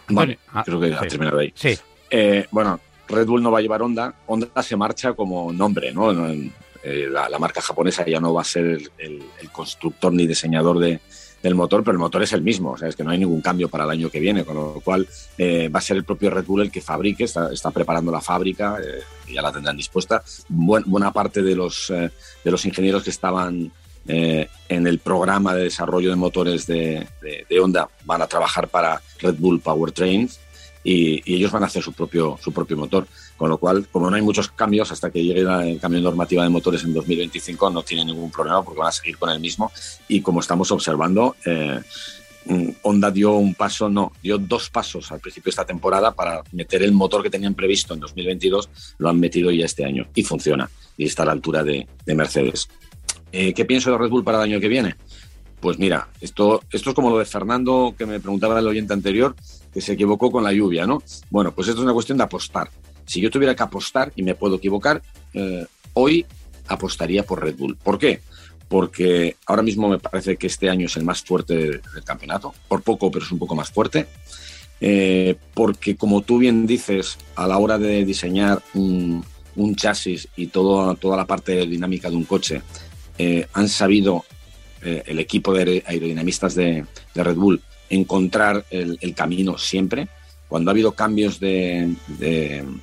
Vale, 0.09 0.38
ah, 0.52 0.62
creo 0.64 0.80
que 0.80 0.94
ha 0.94 1.00
terminado 1.00 1.38
ahí. 1.38 1.52
Sí. 1.56 1.78
Eh, 2.11 2.47
bueno, 2.50 2.78
Red 3.09 3.26
Bull 3.26 3.42
no 3.42 3.50
va 3.50 3.59
a 3.59 3.62
llevar 3.62 3.83
Honda. 3.83 4.14
Honda 4.26 4.62
se 4.62 4.76
marcha 4.76 5.14
como 5.14 5.52
nombre, 5.52 5.92
¿no? 5.92 6.12
Eh, 6.83 7.09
la, 7.11 7.38
marca 7.38 7.62
japonesa 7.62 8.04
ya 8.04 8.21
no 8.21 8.35
va 8.35 8.42
a 8.42 8.44
ser 8.44 8.78
el 8.99 9.23
constructor 9.50 10.12
ni 10.12 10.26
diseñador 10.26 10.78
de, 10.78 11.00
del 11.44 11.54
motor, 11.54 11.84
pero 11.84 11.92
el 11.92 11.98
motor 11.98 12.22
es 12.22 12.32
el 12.32 12.40
mismo, 12.40 12.70
o 12.70 12.78
sea, 12.78 12.88
es 12.88 12.96
que 12.96 13.04
no 13.04 13.10
hay 13.10 13.18
ningún 13.18 13.42
cambio 13.42 13.68
para 13.68 13.84
el 13.84 13.90
año 13.90 14.08
que 14.08 14.18
viene, 14.18 14.46
con 14.46 14.56
lo 14.56 14.80
cual 14.80 15.06
eh, 15.36 15.68
va 15.68 15.78
a 15.78 15.82
ser 15.82 15.98
el 15.98 16.04
propio 16.04 16.30
Red 16.30 16.46
Bull 16.46 16.62
el 16.62 16.70
que 16.70 16.80
fabrique, 16.80 17.24
está, 17.24 17.70
preparando 17.70 18.10
la 18.10 18.22
fábrica, 18.22 18.78
eh, 18.82 19.02
ya 19.30 19.42
la 19.42 19.52
tendrán 19.52 19.76
dispuesta. 19.76 20.22
buena 20.48 21.12
parte 21.12 21.42
de 21.42 21.54
los, 21.54 21.90
eh, 21.90 22.10
de 22.42 22.50
los 22.50 22.64
ingenieros 22.64 23.04
que 23.04 23.10
estaban 23.10 23.70
en 24.06 24.86
el 24.86 24.98
programa 24.98 25.54
de 25.54 25.64
desarrollo 25.64 26.10
de 26.10 26.16
motores 26.16 26.66
de, 26.66 27.06
de, 27.22 27.58
Honda 27.58 27.88
van 28.04 28.20
a 28.20 28.26
trabajar 28.26 28.68
para 28.68 29.00
Red 29.18 29.36
Bull 29.38 29.60
Powertrains 29.60 30.40
y, 30.85 31.23
y, 31.25 31.37
ellos 31.37 31.51
van 31.51 31.64
a 31.64 31.66
hacer 31.66 31.83
su 31.83 31.92
propio, 31.92 32.38
su 32.40 32.53
propio 32.53 32.77
motor. 32.77 33.07
Con 33.37 33.51
lo 33.51 33.59
cual, 33.59 33.88
como 33.90 34.11
no 34.11 34.16
hay 34.16 34.23
muchos 34.23 34.49
cambios 34.49 34.92
hasta 34.92 35.11
que 35.11 35.25
llegue 35.25 35.40
el 35.40 35.81
cambio 35.81 35.99
de 35.99 36.05
normativa 36.05 36.44
de 36.44 36.51
motores 36.51 36.85
en 36.85 36.94
2025, 36.94 37.70
no 37.70 37.83
tiene 37.83 38.05
ningún 38.05 38.31
problema 38.31 38.62
porque 38.62 38.79
van 38.79 38.88
a 38.88 38.92
seguir 38.92 39.18
con 39.18 39.31
el 39.31 39.40
mismo. 39.40 39.73
Y 40.07 40.20
como 40.20 40.38
estamos 40.40 40.70
observando, 40.70 41.35
eh, 41.44 41.81
Honda 42.83 43.11
dio 43.11 43.33
un 43.33 43.55
paso, 43.55 43.88
no, 43.88 44.12
dio 44.23 44.38
dos 44.38 44.68
pasos 44.68 45.11
al 45.11 45.20
principio 45.20 45.44
de 45.47 45.51
esta 45.51 45.64
temporada 45.64 46.12
para 46.12 46.42
meter 46.53 46.83
el 46.83 46.92
motor 46.92 47.23
que 47.23 47.31
tenían 47.31 47.55
previsto 47.55 47.94
en 47.94 48.01
2022, 48.01 48.68
lo 48.99 49.09
han 49.09 49.18
metido 49.18 49.51
ya 49.51 49.64
este 49.64 49.85
año 49.85 50.07
y 50.14 50.23
funciona 50.23 50.68
y 50.97 51.07
está 51.07 51.23
a 51.23 51.27
la 51.27 51.33
altura 51.33 51.64
de, 51.64 51.87
Mercedes. 52.07 52.68
Eh, 53.33 53.55
¿Qué 53.55 53.64
pienso 53.64 53.90
de 53.90 53.99
Red 53.99 54.11
Bull 54.11 54.25
para 54.25 54.38
el 54.38 54.44
año 54.44 54.61
que 54.61 54.68
viene? 54.68 54.94
Pues 55.61 55.79
mira, 55.79 56.09
esto, 56.20 56.62
esto 56.70 56.90
es 56.90 56.94
como 56.94 57.11
lo 57.11 57.18
de 57.18 57.25
Fernando 57.25 57.94
que 57.97 58.05
me 58.05 58.20
preguntaba 58.20 58.59
el 58.59 58.66
oyente 58.66 58.92
anterior, 58.92 59.35
que 59.74 59.80
se 59.80 59.94
equivocó 59.94 60.30
con 60.30 60.44
la 60.44 60.52
lluvia, 60.52 60.87
¿no? 60.87 61.02
Bueno, 61.30 61.52
pues 61.52 61.66
esto 61.66 61.80
es 61.80 61.84
una 61.84 61.92
cuestión 61.92 62.16
de 62.16 62.24
apostar. 62.24 62.70
Si 63.04 63.20
yo 63.20 63.28
tuviera 63.28 63.56
que 63.56 63.62
apostar, 63.64 64.12
y 64.14 64.22
me 64.22 64.37
puedo 64.37 64.56
equivocar, 64.56 65.02
eh, 65.34 65.66
hoy 65.94 66.24
apostaría 66.68 67.24
por 67.24 67.42
Red 67.42 67.56
Bull. 67.56 67.76
¿Por 67.76 67.98
qué? 67.98 68.20
Porque 68.68 69.37
ahora 69.46 69.62
mismo 69.62 69.88
me 69.88 69.98
parece 69.98 70.37
que 70.37 70.46
este 70.46 70.70
año 70.70 70.87
es 70.87 70.96
el 70.96 71.04
más 71.04 71.22
fuerte 71.22 71.54
del, 71.54 71.82
campeonato, 72.04 72.54
por 72.68 72.82
poco, 72.82 73.10
pero 73.10 73.24
es 73.24 73.32
un 73.32 73.40
poco 73.40 73.56
más 73.56 73.70
fuerte. 73.70 74.06
Eh, 74.80 75.34
porque 75.54 75.96
como 75.96 76.22
tú 76.22 76.38
bien 76.38 76.66
dices, 76.66 77.18
a 77.34 77.48
la 77.48 77.58
hora 77.58 77.76
de 77.76 78.04
diseñar 78.04 78.62
un, 78.74 79.24
chasis 79.74 80.28
y 80.37 80.46
todo, 80.46 80.94
toda 80.94 81.16
la 81.16 81.26
parte 81.26 81.66
dinámica 81.66 82.10
de 82.10 82.16
un 82.16 82.24
coche, 82.24 82.62
eh, 83.18 83.46
han 83.52 83.68
sabido 83.68 84.24
el 84.82 85.18
equipo 85.18 85.54
de 85.54 85.82
aerodinamistas 85.87 86.54
de, 86.54 86.84
Red 87.14 87.37
Bull 87.37 87.62
encontrar 87.90 88.64
el, 88.70 89.14
camino 89.14 89.59
siempre 89.59 90.09
cuando 90.49 90.70
ha 90.70 90.73
habido 90.73 90.92
cambios 90.92 91.40
de, 91.40 91.94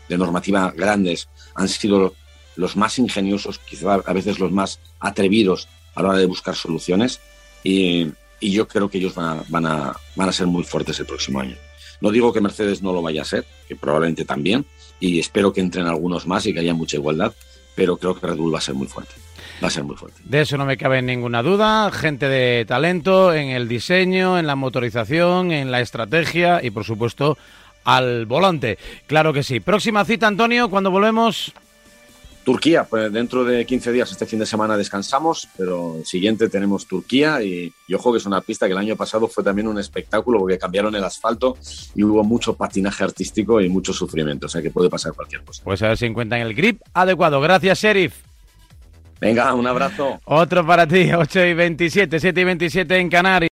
normativa 0.09 0.73
grandes, 0.75 1.29
han 1.55 1.69
sido 1.69 2.13
los 2.55 2.75
más 2.75 2.99
ingeniosos, 2.99 3.59
quizá 3.59 3.93
a 3.93 4.13
veces 4.13 4.39
los 4.39 4.51
más 4.51 4.79
atrevidos 4.99 5.67
a 5.95 6.01
la 6.01 6.09
hora 6.09 6.17
de 6.17 6.25
buscar 6.25 6.55
soluciones. 6.55 7.19
Y, 7.63 8.11
yo 8.41 8.67
creo 8.67 8.89
que 8.89 8.97
ellos 8.97 9.13
van 9.13 9.39
a, 9.39 9.43
van, 9.49 9.65
a, 9.67 9.95
van 10.15 10.29
a 10.29 10.31
ser 10.31 10.47
muy 10.47 10.63
fuertes 10.63 10.99
el 10.99 11.05
próximo 11.05 11.39
año. 11.39 11.55
No 12.01 12.09
digo 12.09 12.33
que 12.33 12.41
Mercedes 12.41 12.81
no 12.81 12.91
lo 12.91 13.03
vaya 13.03 13.21
a 13.21 13.25
ser, 13.25 13.45
que 13.67 13.75
probablemente 13.75 14.25
también, 14.25 14.65
y 14.99 15.19
espero 15.19 15.53
que 15.53 15.61
entren 15.61 15.85
algunos 15.85 16.25
más 16.25 16.45
y 16.47 16.53
que 16.53 16.59
haya 16.59 16.73
mucha 16.73 16.97
igualdad, 16.97 17.33
pero 17.75 17.97
creo 17.97 18.19
que 18.19 18.25
Red 18.25 18.37
Bull 18.37 18.53
va 18.53 18.57
a 18.57 18.61
ser 18.61 18.73
muy 18.73 18.87
fuerte. 18.87 19.13
Va 19.63 19.67
a 19.67 19.71
ser 19.71 19.83
muy 19.83 19.95
fuerte. 19.95 20.21
De 20.23 20.41
eso 20.41 20.57
no 20.57 20.65
me 20.65 20.77
cabe 20.77 21.01
ninguna 21.01 21.43
duda. 21.43 21.91
Gente 21.91 22.27
de 22.27 22.65
talento 22.65 23.33
en 23.33 23.49
el 23.49 23.67
diseño, 23.67 24.37
en 24.37 24.47
la 24.47 24.55
motorización, 24.55 25.51
en 25.51 25.71
la 25.71 25.81
estrategia 25.81 26.63
y, 26.63 26.71
por 26.71 26.83
supuesto, 26.83 27.37
al 27.83 28.25
volante. 28.25 28.77
Claro 29.07 29.33
que 29.33 29.43
sí. 29.43 29.59
Próxima 29.59 30.05
cita, 30.05 30.27
Antonio, 30.27 30.69
cuando 30.69 30.91
volvemos. 30.91 31.53
Turquía, 32.43 32.85
pues 32.85 33.11
dentro 33.13 33.43
de 33.43 33.65
15 33.65 33.91
días, 33.91 34.11
este 34.11 34.25
fin 34.25 34.39
de 34.39 34.45
semana 34.45 34.75
descansamos, 34.75 35.47
pero 35.55 35.97
el 35.99 36.05
siguiente 36.05 36.49
tenemos 36.49 36.87
Turquía 36.87 37.41
y, 37.43 37.71
y, 37.87 37.93
ojo 37.93 38.11
que 38.11 38.17
es 38.17 38.25
una 38.25 38.41
pista 38.41 38.65
que 38.65 38.71
el 38.71 38.79
año 38.79 38.95
pasado 38.95 39.27
fue 39.27 39.43
también 39.43 39.67
un 39.67 39.77
espectáculo 39.77 40.39
porque 40.39 40.57
cambiaron 40.57 40.95
el 40.95 41.03
asfalto 41.03 41.55
y 41.93 42.03
hubo 42.03 42.23
mucho 42.23 42.55
patinaje 42.55 43.03
artístico 43.03 43.61
y 43.61 43.69
mucho 43.69 43.93
sufrimiento, 43.93 44.47
o 44.47 44.49
sea 44.49 44.61
que 44.61 44.71
puede 44.71 44.89
pasar 44.89 45.13
cualquier 45.13 45.43
cosa. 45.43 45.63
Pues 45.63 45.81
a 45.83 45.89
ver 45.89 45.97
si 45.97 46.07
encuentran 46.07 46.41
el 46.41 46.55
grip 46.55 46.81
adecuado. 46.93 47.39
Gracias, 47.41 47.79
Sheriff. 47.79 48.30
Venga, 49.21 49.53
un 49.53 49.67
abrazo. 49.67 50.19
Otro 50.25 50.65
para 50.65 50.87
ti, 50.87 51.13
8 51.13 51.45
y 51.45 51.53
27, 51.53 52.19
7 52.19 52.41
y 52.41 52.43
27 52.43 52.97
en 52.97 53.07
Canarias. 53.09 53.49